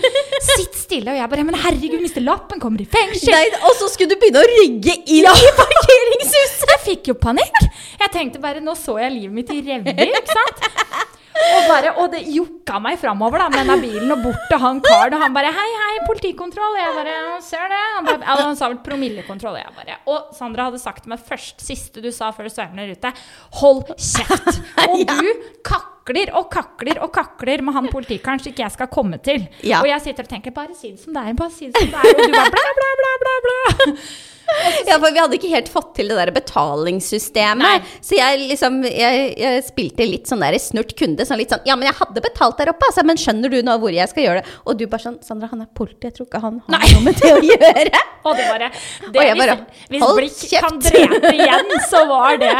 [0.54, 1.10] Sitt stille.
[1.10, 3.34] Og jeg bare 'Men herregud, mister lappen, kommer i fengsel'.
[3.34, 6.70] Nei, og så skulle du begynne å rygge inn i parkeringshuset!
[6.70, 7.58] Jeg fikk jo panikk.
[7.98, 11.18] Jeg tenkte bare Nå så jeg livet mitt i revner, ikke sant?
[11.40, 14.80] Og, bare, og det jokka meg framover da, med den bilen og bort til han
[14.84, 15.16] karen.
[15.16, 18.68] Og han bare 'Hei, hei, politikontroll.' Jeg bare «Ja, 'Ser det.' Han, bare, han sa
[18.68, 19.56] vel promillekontroll.
[19.56, 22.92] Jeg bare Og Sandra hadde sagt til meg først, siste du sa før du svømmer
[22.92, 23.12] ute,
[23.60, 24.60] 'Hold kjeft'.
[24.88, 25.28] Og du
[26.00, 29.46] kakler og kakler og kakler med han politikeren så ikke jeg skal komme til.
[29.62, 29.80] Ja.
[29.80, 31.88] Og jeg sitter og tenker 'Bare si det som det er', bare si det som
[31.88, 32.14] det er.
[32.14, 34.02] Og du bare bla, bla, bla, bla, bla.
[34.86, 37.62] Ja, for vi hadde ikke helt fått til det der betalingssystemet.
[37.62, 37.98] Nei.
[38.02, 41.26] Så jeg liksom jeg, jeg spilte litt sånn der snurt kunde.
[41.28, 43.76] Sånn litt sånn Ja, men jeg hadde betalt der oppe, altså, men skjønner du nå
[43.78, 44.56] hvor jeg skal gjøre det?
[44.66, 46.90] Og du bare sånn Sandra, han er politi, jeg tror ikke han har Nei.
[46.94, 48.02] noe med det å gjøre.
[48.26, 48.66] Og det bare,
[49.06, 50.66] det, Og jeg bare, hvis, hvis hold blikk kjeft.
[50.66, 52.50] kan drepe igjen, så var det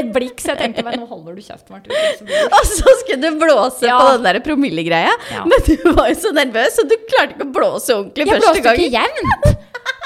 [0.00, 0.40] et blikk.
[0.42, 1.92] Så jeg tenkte meg nå holder du kjeft, Martin.
[2.58, 3.98] Og så skulle du blåse Ja.
[4.00, 5.12] på den der promillegreia.
[5.32, 5.44] Ja.
[5.48, 8.50] Men du var jo så nervøs, så du klarte ikke å blåse ordentlig Jeg første
[8.50, 8.80] blåste gangen.
[8.80, 9.60] ikke jevnt.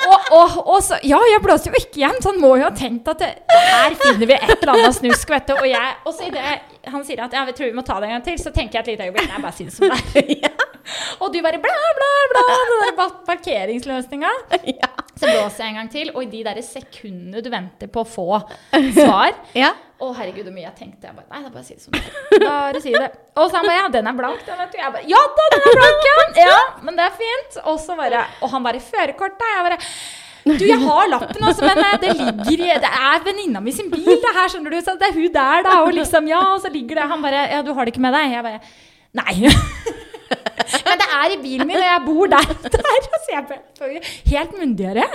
[0.08, 2.22] Og, og, og så, ja, jeg blåste jo ikke jevnt.
[2.22, 5.30] så Han må jo ha tenkt at det, her finner vi et eller annet snusk.
[5.34, 5.54] vet du.
[5.58, 8.08] Og, jeg, og så idet han sier at ja, vi tror vi må ta det
[8.08, 9.98] en gang til, så tenker jeg et lite øyeblikk Nei, bare si det som det
[10.22, 10.47] er.
[11.22, 14.30] Og du bare bla, bla, bla, den der par- parkeringsløsninga.
[14.74, 14.90] Ja.
[15.18, 18.06] Så blåser jeg en gang til, og i de der sekundene du venter på å
[18.08, 18.26] få
[18.94, 19.72] svar Ja.
[19.98, 21.08] Å, herregud, hvor mye jeg tenkte.
[21.08, 22.44] Jeg bare, nei, er bare si det som det er.
[22.44, 23.08] Bare si det.
[23.34, 24.78] Og så han bare, ja, den er blank, den, vet du.
[24.78, 26.44] Jeg bare, ja da, den er blank, ja.
[26.44, 26.60] ja.
[26.86, 27.58] Men det er fint.
[27.66, 29.42] Og så bare, og han bare, Førerkortet?
[29.42, 29.50] da.
[29.56, 29.80] Jeg bare,
[30.54, 33.90] du, jeg har lappen også, men eh, det ligger i, det er venninna mi sin
[33.90, 34.78] bil, det her, skjønner du.
[34.86, 35.74] Så det er hun der, da.
[35.82, 37.08] Og liksom, ja, og så ligger det.
[37.10, 38.36] Han bare, ja, du har det ikke med deg.
[38.38, 38.62] Jeg bare,
[39.18, 39.34] nei.
[40.28, 42.50] Men det er i bilen min, og jeg bor der.
[42.74, 45.06] der så jeg bare, helt myndigere.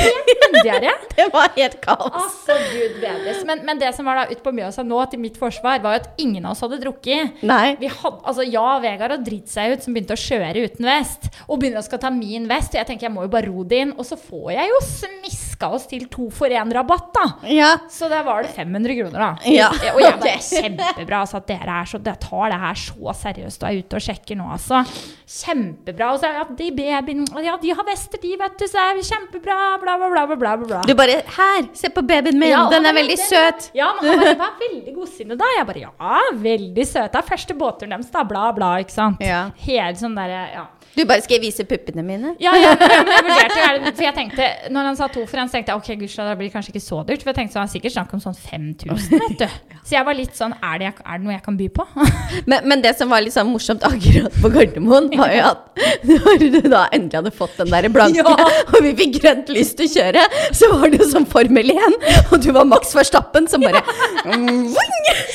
[0.00, 0.94] Helt myndigere.
[1.16, 2.08] Det var helt kaos.
[2.22, 3.42] Altså, gud bedres.
[3.48, 6.02] Men, men det som var da ute på Mjøsa nå, til mitt forsvar, var jo
[6.02, 7.42] at ingen av oss hadde drukket.
[7.46, 7.74] Nei.
[7.80, 11.28] Vi had, altså Ja, Vegard har dritt seg ut, som begynte å kjøre uten vest.
[11.48, 12.72] Og begynner å skal ta min vest.
[12.72, 13.94] Og jeg tenker jeg må jo bare ro det inn.
[13.98, 17.24] Og så får jeg jo smiska fiska oss til to for én-rabatt, da.
[17.48, 17.76] Ja.
[17.90, 19.50] Så der var det 500 kroner, da.
[19.50, 20.38] Ja, Og jeg bare.
[20.42, 21.20] Kjempebra.
[21.22, 24.02] Altså, at dere er så, dere tar det her så seriøst og er ute og
[24.02, 24.82] sjekker nå, altså.
[25.26, 26.12] Kjempebra.
[26.14, 29.02] Og så ja, de babyen Ja, de har vester, de, vet du, så er vi
[29.06, 30.82] kjempebra, bla, bla, bla, bla, bla.
[30.86, 33.70] Du bare Her, se på babyen min, Ja, den er veldig den- søt.
[33.74, 35.44] Ja, men han bare, var veldig godsinnet da.
[35.58, 37.12] Jeg bare, ja, veldig søt.
[37.12, 39.20] Det er første båtturen deres, da, bla, bla, ikke sant.
[39.22, 39.50] Ja.
[39.66, 40.66] Helt sånn derre, ja.
[40.96, 42.34] Du bare Skal jeg vise puppene mine?
[42.42, 45.06] Ja, ja, men jeg, men jeg vurderte er det- for jeg tenkte, når han sa
[45.08, 47.32] to for en, så tenkte jeg, ok, gudskjelov, det blir kanskje ikke så dyrt, for
[47.32, 49.48] jeg tenkte så han sikkert snakk om sånn 5000, vet du.
[49.82, 51.84] Så jeg var litt sånn, er det, er det noe jeg kan by på?
[52.50, 56.44] Men, men det som var litt sånn morsomt akkurat på Gardermoen, var jo at når
[56.54, 58.46] du da endelig hadde fått den der blanke, Ja.
[58.72, 60.24] og vi fikk grønt lys til å kjøre,
[60.54, 61.98] så var det jo som Formel 1,
[62.32, 63.82] og du var Max Verstappen som bare
[64.24, 64.70] vung!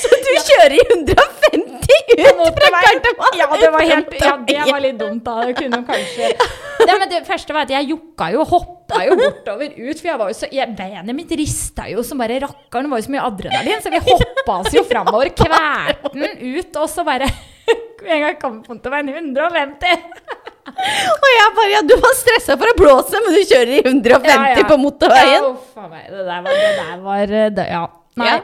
[0.02, 3.38] Så du kjører i 150 ut fra Gardermoen!
[3.40, 5.38] Ja, det var helt, ja, det var litt dumt da.
[5.48, 6.34] Det kunne kanskje
[6.78, 9.98] det, men det første var at jeg jukka jo, hoppa jo bortover ut.
[9.98, 12.86] For jeg var jo så, jeg, benet mitt rista jo som bare rakkeren.
[12.88, 15.32] Det var jo så mye adrenalin, så vi hoppa oss jo framover.
[15.38, 17.30] Kvalte den ut, og så bare
[18.08, 20.04] En gang kom motorveien 150.
[21.24, 24.28] Og jeg bare Ja, du var stressa for å blåse, men du kjører i 150
[24.30, 24.66] Ja, ja.
[24.68, 25.40] på motorveien.
[25.40, 26.10] Ja, uff meg.
[26.12, 27.86] Det der var, det der var eh, det, Ja.
[28.18, 28.28] Nei.
[28.32, 28.38] Ja.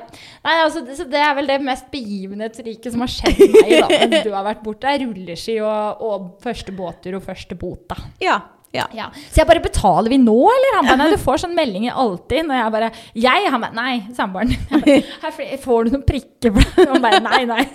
[0.46, 3.88] Nei altså, det, så det er vel det mest begivenhetsrike som har skjedd meg da,
[3.90, 4.92] mens du har vært borte.
[5.02, 7.98] Rulleski og, og første båttur og første bot, da.
[8.22, 8.38] Ja.
[8.74, 8.88] Ja.
[8.98, 9.08] Ja.
[9.30, 10.78] Så jeg bare betaler vi nå, eller?
[10.80, 12.48] Han bare, nei, du får sånne meldinger alltid.
[12.50, 12.92] Når jeg bare
[13.28, 13.52] Jeg?
[13.54, 14.56] Han bare nei, samboeren.
[14.56, 16.58] Jeg bare, «Her får- Får du noen prikker?
[16.90, 17.64] Han bare nei, nei.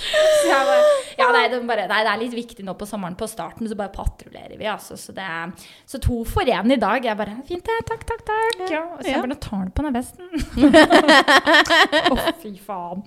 [0.00, 3.16] Så jeg bare, ja, nei, det, bare, nei, det er litt viktig nå på sommeren.
[3.20, 4.66] På starten så bare patruljerer vi.
[4.70, 5.26] Altså, så, det
[5.88, 7.04] så to for én i dag.
[7.04, 7.76] Jeg bare Fint, det.
[7.90, 8.62] Takk, takk, takk.
[8.70, 10.26] Ja, så jeg bare bare tar han på den vesten.
[12.10, 13.04] Å, fy faen.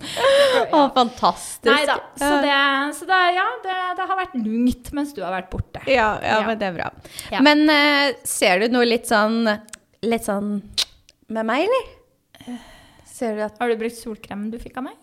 [0.70, 1.68] Å, fantastisk.
[1.70, 1.98] Nei da.
[2.20, 2.58] Så, det,
[3.00, 5.82] så det, ja, det, det har vært lungt mens du har vært borte.
[5.90, 6.46] Ja, ja, Ja.
[6.48, 6.90] men det er bra.
[7.32, 7.42] Ja.
[7.44, 9.44] Men uh, ser du noe litt sånn
[10.04, 10.58] Litt sånn
[11.32, 12.58] med meg, eller?
[13.08, 14.98] Ser du at Har du brukt solkremen du fikk av meg?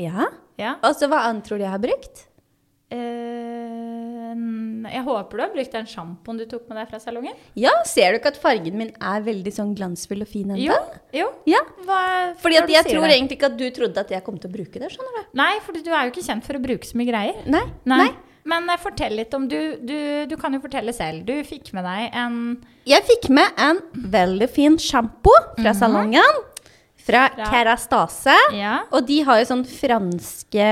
[0.00, 0.28] Ja?
[0.60, 0.76] Ja.
[0.84, 2.24] Og så hva annet tror du jeg har brukt?
[2.86, 4.34] Uh,
[4.86, 7.34] jeg håper du har brukt den sjampoen du tok med deg fra salongen.
[7.58, 10.76] Ja, ser du ikke at fargen min er veldig sånn glansfull og fin Jo.
[10.76, 11.00] ennå?
[11.16, 11.26] jo.
[11.50, 11.62] Ja.
[11.88, 11.98] Hva,
[12.42, 13.16] Fordi at jeg tror det?
[13.16, 15.26] egentlig ikke at du trodde at jeg kom til å bruke det, skjønner du.
[15.42, 17.42] Nei, for du er jo ikke kjent for å bruke så mye greier.
[17.50, 17.64] Nei.
[17.84, 18.06] Nei.
[18.46, 19.96] Men eh, fortell litt om du, du
[20.30, 21.24] Du kan jo fortelle selv.
[21.26, 22.36] Du fikk med deg en
[22.86, 23.80] Jeg fikk med en
[24.12, 26.44] veldig fin sjampo fra salongen.
[27.06, 27.28] Fra.
[27.36, 28.34] Fra- Kerastase.
[28.58, 28.80] Ja.
[28.92, 30.70] Og de har jo sånn franske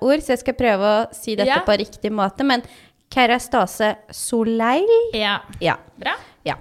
[0.00, 1.60] ord, så jeg skal prøve å si dette Ja.
[1.66, 2.44] på riktig måte.
[2.44, 2.62] Men
[3.10, 5.38] Kerastase Soleil Ja.
[5.60, 5.76] Ja.
[5.98, 6.14] Bra.
[6.44, 6.54] ja.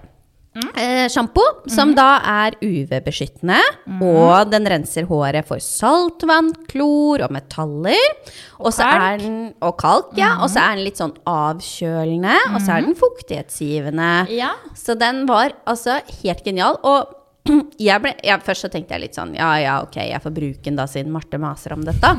[0.58, 0.70] Mm.
[0.76, 4.02] Eh, Sjampo som da er UV-beskyttende, Mm.
[4.02, 7.94] og den renser håret for saltvann, klor og metaller.
[8.60, 9.20] Og så kalk.
[9.22, 9.22] Mm.
[9.22, 10.38] den, og kalk, ja.
[10.42, 14.30] Og så er den litt sånn avkjølende, og så er den fuktighetsgivende.
[14.34, 14.54] Ja.
[14.74, 16.80] Så den var altså helt genial.
[16.84, 17.06] Og
[17.88, 20.64] jeg ble, jeg, først så tenkte jeg litt sånn Ja, ja, ok, jeg får bruke
[20.68, 22.14] den da, siden Marte maser om dette.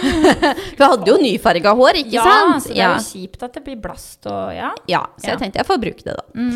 [0.76, 2.66] For jeg hadde jo nyfarga hår, ikke ja, sant?
[2.66, 4.70] så det er jo kjipt at det blir blast og Ja.
[4.90, 6.24] Ja, så jeg tenkte jeg får bruke det, da.
[6.38, 6.54] Mm.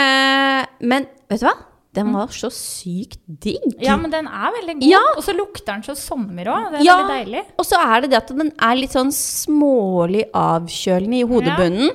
[0.00, 0.62] Eh,
[0.92, 1.56] men vet du hva?
[1.90, 3.64] Den var så sykt digg.
[3.82, 4.84] ja, men den er veldig god.
[4.86, 5.00] Ja.
[5.16, 6.68] Og så lukter den så sommer òg.
[6.70, 6.98] Det er Ja.
[7.00, 7.40] veldig deilig.
[7.58, 11.90] Og så er det det at den er litt sånn smålig avkjølende i hodebunnen.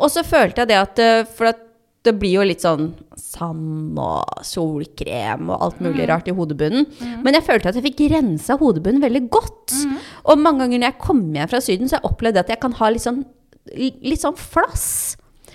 [0.00, 1.62] Og så følte jeg det at eh, For at
[2.06, 2.88] det blir jo litt sånn
[3.18, 6.86] sand og solkrem og alt mulig rart i hodebunnen.
[7.24, 9.74] Men jeg følte at jeg fikk rensa hodebunnen veldig godt.
[10.24, 12.62] Og mange ganger når jeg kommer hjem fra Syden, så har jeg opplevd at jeg
[12.62, 13.22] kan ha litt sånn,
[13.76, 14.88] litt sånn flass.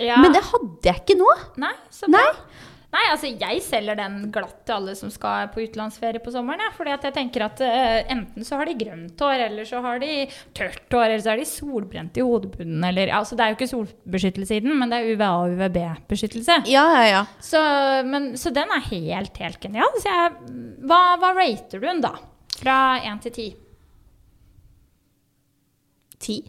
[0.01, 0.19] Ja.
[0.21, 1.29] Men det hadde jeg ikke nå.
[1.61, 2.21] Nei, så bra.
[2.21, 2.67] Nei.
[2.91, 6.59] Nei, altså jeg selger den glatt til alle som skal på utenlandsferie på sommeren.
[6.65, 9.79] Ja, fordi at jeg tenker at uh, enten så har de grønt hår, eller så
[9.85, 10.25] har de
[10.57, 13.71] tørt hår, eller så er de solbrent i hodebunnen, eller altså Det er jo ikke
[13.71, 16.61] solbeskyttelse i den, men det er UVA og UVB-beskyttelse.
[16.71, 17.25] Ja, ja, ja.
[17.39, 17.63] Så,
[18.11, 19.99] men, så den er helt, helt genial.
[20.03, 22.17] Så jeg, hva, hva rater du den da?
[22.59, 23.51] Fra 1 til 10?
[26.21, 26.41] Ti.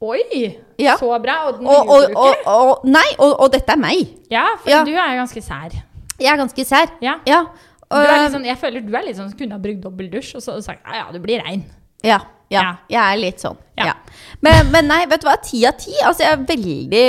[0.00, 0.58] Oi!
[0.78, 0.96] Ja.
[1.00, 1.36] Så bra.
[1.48, 4.08] Og Og, og, og, nei, og, dette er meg.
[4.30, 4.84] Ja, for Ja.
[4.84, 5.72] du er jo ganske sær.
[6.18, 6.90] Jeg er ganske sær.
[7.00, 7.18] Ja.
[7.26, 7.44] Ja.
[7.90, 10.84] Sånn, jeg føler du er litt sånn som kunne ha brukt dobbeltdusj, og så sagt
[10.84, 11.64] ja, ja, du blir rein.
[12.04, 12.20] Ja,
[12.50, 12.76] ja, Ja.
[12.88, 13.56] jeg er litt sånn.
[13.76, 13.94] Ja.
[14.40, 15.34] Men, men nei, vet du hva?
[15.42, 15.94] Ti av ti.
[16.06, 17.06] Altså, jeg er veldig,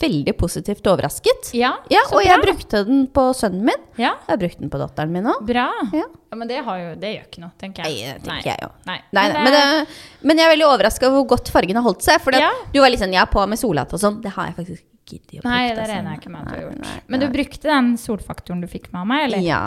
[0.00, 1.50] veldig positivt overrasket.
[1.58, 3.82] Ja, Ja, og jeg brukte den på sønnen min.
[4.00, 5.42] Ja, Jeg har brukt den på datteren min òg.
[5.44, 5.66] bra.
[5.92, 6.06] Ja.
[6.28, 7.94] Ja, men det, har jo, det gjør ikke noe, tenker jeg.
[8.00, 8.68] Nei, det tenker jeg jo.
[8.88, 8.98] Nei.
[9.16, 9.86] Nei, nei, men, det,
[10.28, 12.20] men jeg er veldig overraska over hvor godt fargen har holdt seg.
[12.24, 14.20] For du var litt sånn 'jeg er på med solhatt og sånn.
[14.24, 16.58] Det har jeg faktisk giddet å Nei, det regner jeg ikke med at du har
[16.58, 16.82] Nei, gjort.
[16.84, 19.42] nei, Men du brukte den solfaktoren du fikk med meg, eller?
[19.46, 19.60] Ja,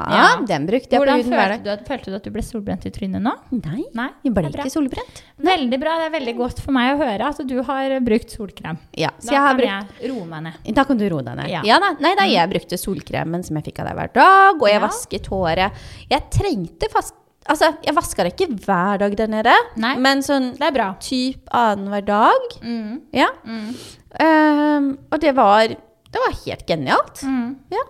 [0.48, 2.44] den brukte jeg på Hvordan huden hver følte du, at, følte du at du ble
[2.46, 3.34] solbrent i trynet nå?
[3.58, 5.24] Nei, Nei, jeg ble ikke solbrent.
[5.42, 5.98] Veldig bra.
[6.02, 8.78] Det er veldig godt for meg å høre at du har brukt solkrem.
[8.98, 10.74] Ja, så Da jeg har kan brukt jeg roe meg ned.
[10.76, 11.50] Da kan du roe deg ned.
[11.50, 11.62] Ja.
[11.66, 11.80] Ja.
[11.80, 11.94] da.
[12.00, 14.86] Nei da, jeg brukte solkremen som jeg fikk av deg hver dag, og jeg Ja.
[14.88, 15.72] vasket håret.
[16.10, 17.16] Jeg trengte fast
[17.50, 19.96] Altså, jeg vasker det ikke hver dag der nede, Nei.
[19.98, 20.94] men sånn Det er bra.
[21.02, 22.40] typ annenhver dag.
[22.62, 23.02] Mm.
[23.12, 23.30] Ja.
[23.44, 23.74] Mm.
[24.20, 25.72] Ehm, og det var
[26.12, 27.22] Det var helt genialt.
[27.24, 27.56] Mm.
[27.72, 27.82] Ja.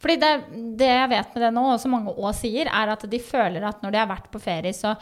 [0.00, 0.30] Fordi det,
[0.76, 3.64] det jeg vet med det nå, og som mange òg sier, er at de føler
[3.64, 4.92] at når de har vært på ferie, så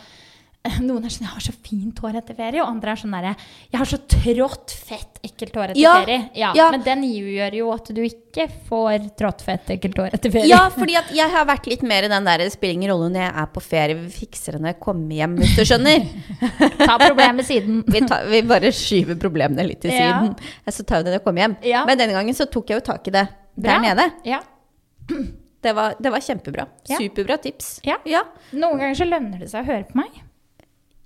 [0.82, 3.34] noen er sånn 'Jeg har så fint hår etter ferie', og andre er sånn derre
[3.70, 6.30] 'Jeg har så trått, fett, ekkelt hår etter Ja, ferie'.
[6.34, 6.66] Ja, ja.
[6.74, 10.50] Men den gjør jo at du ikke får trått, fett, ekkelt hår etter ferie.
[10.50, 13.34] Ja, fordi jeg har vært litt mer i den der spiller ingen rolle når jeg
[13.44, 16.06] er på ferie, vi fikser det når jeg kommer hjem, hvis du skjønner.
[16.88, 17.82] Ta problemet siden.
[17.86, 20.34] Vi, tar, vi bare skyver problemene litt til siden,
[20.68, 21.58] så tar vi det når jeg kommer hjem.
[21.88, 23.28] Men denne gangen så tok jeg jo tak i det
[23.58, 23.78] Bra.
[23.78, 24.10] der nede.
[24.26, 24.42] Ja.
[25.58, 26.68] Det var, det var kjempebra.
[26.86, 26.98] Ja.
[27.00, 27.78] Superbra tips.
[27.86, 27.96] Ja.
[28.06, 28.22] Ja.
[28.52, 30.20] Noen ganger så lønner det seg å høre på meg.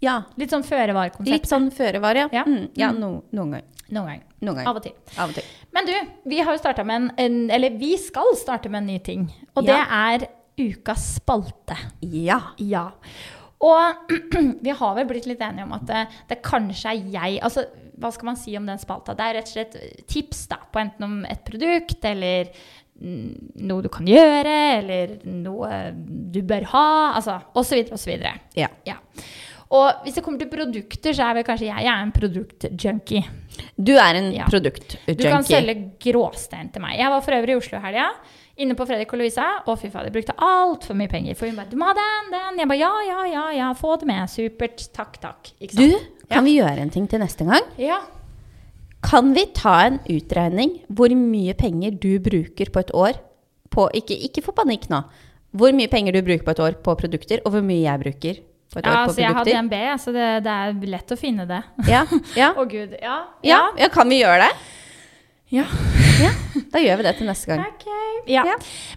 [0.03, 0.17] Ja.
[0.41, 1.31] Litt sånn føre-var-konsept.
[1.31, 2.29] Litt sånn føre var, ja.
[2.35, 2.45] Ja.
[2.49, 3.67] Mm, ja no, noen gang.
[3.93, 4.23] Noen gang.
[4.43, 4.69] Noen gang.
[4.71, 4.95] Av og til.
[5.21, 5.51] Av og til.
[5.77, 5.93] Men du,
[6.33, 9.29] vi har jo starta med en, en Eller vi skal starte med en ny ting.
[9.55, 10.27] Og det er
[10.61, 11.77] ukas spalte.
[12.01, 12.41] Ja.
[12.59, 12.89] Ja.
[13.63, 14.13] Og
[14.67, 17.67] vi har vel blitt litt enige om at det, det kanskje er jeg Altså,
[18.03, 19.15] hva skal man si om den spalta?
[19.17, 22.51] Det er rett og slett tips da, på enten om et produkt eller
[22.99, 25.79] mm, noe du kan gjøre, eller noe
[26.35, 26.89] du bør ha,
[27.21, 27.95] altså osv.
[27.95, 28.17] osv.
[28.59, 28.73] ja.
[28.89, 28.99] Ja.
[29.73, 33.23] Og hvis det kommer til produkter, så er vel kanskje jeg, jeg er en produktjunkie.
[33.81, 34.45] Du er en Ja.
[34.45, 35.17] produktjunkie.
[35.17, 36.99] Du kan selge gråstein til meg.
[36.99, 38.11] Jeg var for øvrig i Oslo i helga.
[38.59, 39.47] Inne på Fredrik og Louisa.
[39.67, 41.35] Og fy fader, brukte altfor mye penger.
[41.35, 43.97] For hun bare 'Du må ha den, den.' Jeg bare 'Ja, ja, ja, ja, få
[43.99, 44.29] det med.
[44.29, 44.93] Supert.
[44.93, 45.53] Takk, takk'.
[45.61, 47.63] Ikke Du, kan kan vi gjøre en ting til neste gang?
[47.79, 47.99] Ja.
[49.03, 53.15] Kan vi ta en utregning hvor mye penger du bruker på et år
[53.71, 55.03] på Ikke, ikke få panikk nå.
[55.57, 58.37] Hvor mye penger du bruker på et år på produkter, og hvor mye jeg bruker
[58.81, 59.45] ja, på altså jeg har?
[59.45, 61.61] DNB, så det, det er lett å finne det.
[61.91, 62.05] Ja,
[62.39, 62.95] ja, Å gud.
[63.03, 63.19] Ja.
[63.45, 64.53] ja, ja, kan vi gjøre det?
[65.53, 65.67] Ja.
[66.23, 66.31] Ja,
[66.73, 67.65] da gjør vi det til neste gang.
[67.67, 67.89] Ok.
[68.31, 68.45] Ja.
[68.49, 68.55] Ja.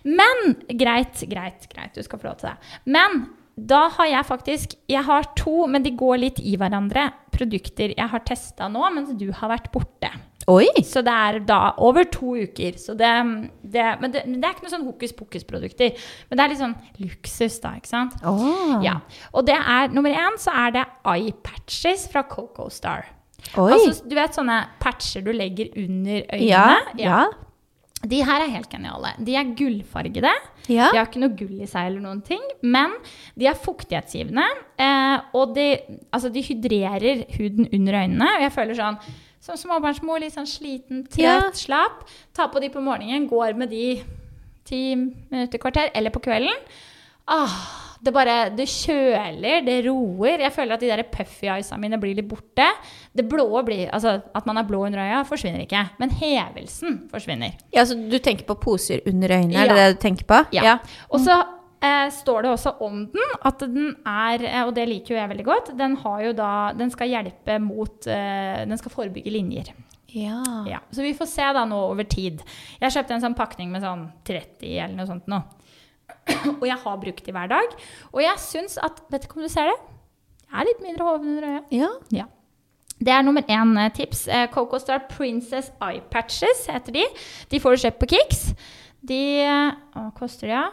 [0.07, 1.95] Men greit, greit, greit.
[1.95, 2.80] Du skal få lov til det.
[2.88, 7.93] Men da har jeg faktisk Jeg har to, men de går litt i hverandre, produkter
[7.95, 10.11] jeg har testa nå mens du har vært borte.
[10.51, 10.67] Oi!
[10.85, 12.75] Så det er da over to uker.
[12.77, 13.09] Så det,
[13.63, 15.95] det, men det, men det er ikke noe sånn hokus pokus-produkter.
[16.29, 18.13] Men det er litt sånn luksus, da, ikke sant?
[18.21, 18.75] Oh.
[18.85, 18.99] Ja.
[19.33, 20.85] Og det er nummer én så er det
[21.15, 23.09] eye patches fra Coco Star.
[23.57, 23.71] Oi.
[23.73, 26.45] Altså, du vet sånne patcher du legger under øynene?
[26.45, 26.69] ja,
[27.01, 27.19] ja,
[28.05, 29.15] De her er helt geniale.
[29.25, 30.31] De er gullfargede.
[30.69, 30.91] ja.
[30.93, 32.93] De har ikke noe gull i seg eller noen ting, men
[33.33, 34.45] de er fuktighetsgivende.
[34.77, 35.71] Eh, og de,
[36.13, 38.27] altså de hydrerer huden under øynene.
[38.37, 38.99] Og jeg føler sånn
[39.45, 41.39] som småbarnsmor, litt sånn sliten, trøtt, Ja.
[41.53, 42.03] slapp.
[42.33, 44.01] Ta på de på morgenen, går med de
[44.65, 46.55] ti minutter, kvarter, eller på kvelden.
[47.27, 47.49] Ah,
[48.03, 50.37] det bare Det kjøler, det roer.
[50.43, 52.67] Jeg føler at de der puffy eyesa mine blir litt borte.
[53.15, 55.89] Det blå blir Altså, at man er blå under øya, forsvinner ikke.
[55.99, 57.53] Men hevelsen forsvinner.
[57.73, 60.45] ja så du tenker på poser under øynene, er det det du tenker på?
[60.53, 60.77] Ja.
[61.09, 61.43] Og så
[61.86, 65.31] eh, står det også om den at den er, eh, og det liker jo jeg
[65.31, 69.71] veldig godt, den har jo da Den skal hjelpe mot eh, Den skal forebygge linjer.
[70.15, 70.41] Ja.
[70.69, 70.79] Ja.
[70.95, 72.41] Så vi får se da nå over tid.
[72.79, 75.41] Jeg kjøpte en sånn pakning med sånn 30 eller noe sånt nå.
[76.61, 77.75] Og jeg har brukt de hver dag.
[78.13, 79.75] Og jeg syns at Vet ikke om du ser det?
[80.45, 81.77] Jeg er litt mindre hoven under øyet.
[81.81, 81.91] ja.
[82.21, 82.29] Ja.
[82.95, 84.21] Det er nummer én eh, tips.
[84.31, 87.03] Eh, Coco Star Princess Eye Patches heter de.
[87.51, 88.45] De får du kjøpt på Kix.
[89.03, 90.63] De Hva koster de, ja?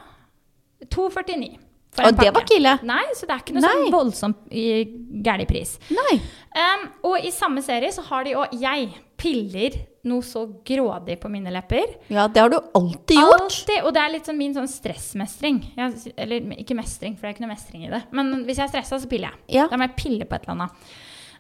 [0.90, 1.58] 249.
[1.92, 2.74] for Og det var ikke ille.
[2.88, 3.72] Nei, så det er ikke noe Nei.
[3.76, 5.76] sånn voldsomt gæren pris.
[5.92, 6.18] Nei.
[6.56, 8.88] Um, og i samme serie så har de òg Jeg
[9.22, 9.76] piller
[10.08, 11.92] noe så grådig på mine lepper.
[12.10, 13.44] Ja, det har du alltid gjort.
[13.44, 15.60] Altid, og det er litt sånn min sånn stressmestring.
[15.78, 18.02] Jeg, eller ikke mestring, for det er ikke noe mestring i det.
[18.10, 19.60] Men hvis jeg er stressa, så piller jeg.
[19.60, 19.68] Ja.
[19.70, 20.96] Da må jeg pille på et eller annet.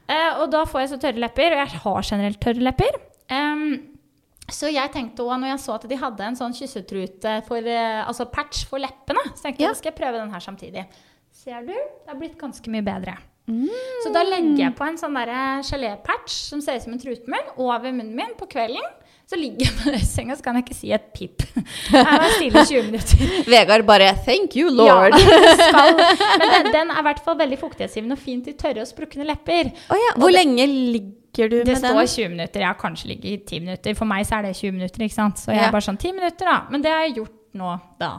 [0.06, 3.00] Uh, og da får jeg så tørre lepper, og jeg har generelt tørre lepper.
[3.32, 3.66] Em,
[4.50, 8.02] så jeg tenkte også, når jeg så at de hadde en sånn kyssetrute for, eh,
[8.06, 9.74] altså patch for leppene, så tenkte jeg Ja.
[9.74, 10.86] skal jeg prøve den her samtidig.
[11.30, 11.72] Ser du?
[11.72, 13.16] Det har blitt ganske mye bedre.
[13.48, 13.68] Mm.
[14.04, 17.90] Så da legger jeg på en sånn gelépatch som ser ut som en trutemunn, over
[17.90, 18.84] munnen min på kvelden.
[19.32, 21.44] Så ligger jeg i senga, så kan jeg ikke si et pip.
[21.88, 23.30] Jeg var stille 20 minutter.
[23.54, 25.16] Vegard bare 'thank you, lord'.
[25.16, 25.84] Ja.
[26.42, 29.24] Men den, den er i hvert fall veldig fuktighetsgivende og fint i tørre og sprukne
[29.24, 29.72] lepper.
[29.88, 30.12] Oh, ja.
[30.20, 31.72] Hvor lenge ligger du med den?
[31.72, 32.60] Det står 20 minutter.
[32.60, 33.94] Jeg har kanskje ligget i 10 minutter.
[33.94, 35.38] For meg så er det 20 minutter, ikke sant.
[35.40, 35.66] Så jeg Ja.
[35.68, 36.58] er bare sånn 10 minutter, da.
[36.70, 38.12] Men det har jeg gjort nå, da.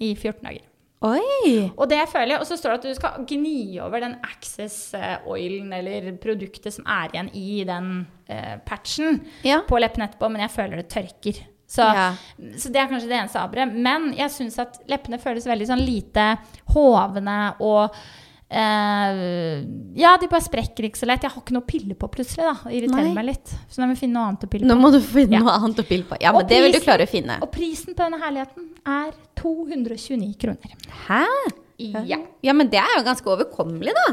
[0.00, 0.69] I 14 dager.
[1.00, 1.70] Oi!
[1.80, 4.90] Og det føler jeg, og så står det at du skal gni over den Access
[4.98, 7.86] eh, oilen eller produktet som er igjen i den
[8.28, 9.62] eh, patchen Ja.
[9.68, 11.40] på leppene etterpå, men jeg føler det tørker.
[11.70, 12.08] Så, Ja.
[12.58, 13.72] så det er kanskje det eneste aberet.
[13.72, 16.34] Men jeg syns at leppene føles veldig sånn lite
[16.74, 17.96] hovne og
[18.50, 19.62] eh,
[20.00, 21.22] Ja, de bare sprekker ikke så lett.
[21.26, 22.54] Jeg har ikke noe å pille på plutselig, da.
[22.68, 23.14] Det irriterer Nei.
[23.14, 23.54] meg litt.
[23.70, 24.70] Så nå må jeg finne noe annet å pille på.
[24.72, 25.40] Nå må du finne Ja.
[25.46, 26.18] noe annet å pille på.
[26.20, 27.38] Ja, men Og det vil du klare å finne.
[27.42, 30.76] Og prisen på denne herligheten er 229 kroner.
[31.06, 31.24] Hæ?
[31.80, 32.18] Ja.
[32.42, 34.06] Ja, men det er jo ganske overkommelig, da.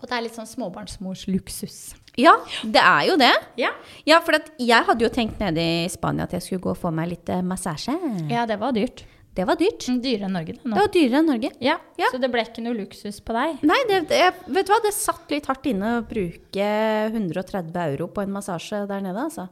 [0.00, 1.94] Og det er litt sånn småbarnsmors luksus.
[2.18, 2.32] Ja,
[2.64, 3.32] det er jo det.
[3.60, 3.70] Ja.
[4.08, 6.90] Ja, for jeg hadde jo tenkt nede i Spania at jeg skulle gå og få
[6.94, 7.92] meg litt eh, massasje.
[8.32, 9.04] ja, det var dyrt.
[9.34, 9.84] Det var dyrt.
[10.02, 11.50] Dyrere enn Norge, det Det var dyrere enn Norge.
[11.62, 12.06] Ja, Ja.
[12.10, 13.60] Så det ble ikke noe luksus på deg?
[13.62, 14.18] Nei, det, det,
[14.50, 16.66] vet du hva, det satt litt hardt inne å bruke
[17.14, 19.48] 130 euro på en massasje der nede, altså.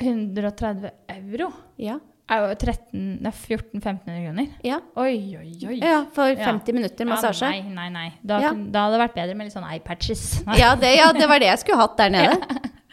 [0.00, 1.98] 130 euro Ja.
[2.30, 4.46] er jo 13 1400-1500 kroner.
[4.62, 5.78] Ja, Oi, oi, oi.
[5.80, 6.44] ja for Ja.
[6.52, 7.42] 50 minutter massasje.
[7.42, 8.12] Ja, nei, nei, nei.
[8.22, 8.52] Da, Ja.
[8.52, 10.44] da hadde det vært bedre med litt sånn eye-patches.
[10.56, 12.36] Ja, det, ja, det var det jeg skulle hatt der nede.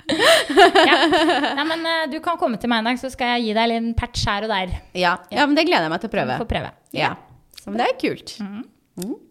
[0.07, 3.75] Nei, men eh, du kan komme til meg en dag, så skal jeg gi deg
[3.77, 4.77] en patch her og der.
[4.97, 6.39] Ja, ja men det gleder jeg meg til å prøve.
[6.43, 6.71] Få prøve.
[6.95, 7.13] Ja,
[7.59, 8.37] så men det er kult.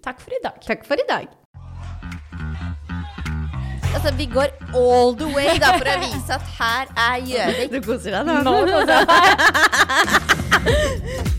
[0.05, 0.63] Takk for i dag.
[0.67, 1.27] Takk for i dag.
[3.97, 7.73] Altså, vi går all the way da, for å vise at her er Gjøvik.
[7.73, 9.27] Du koser deg Nå koser jeg meg.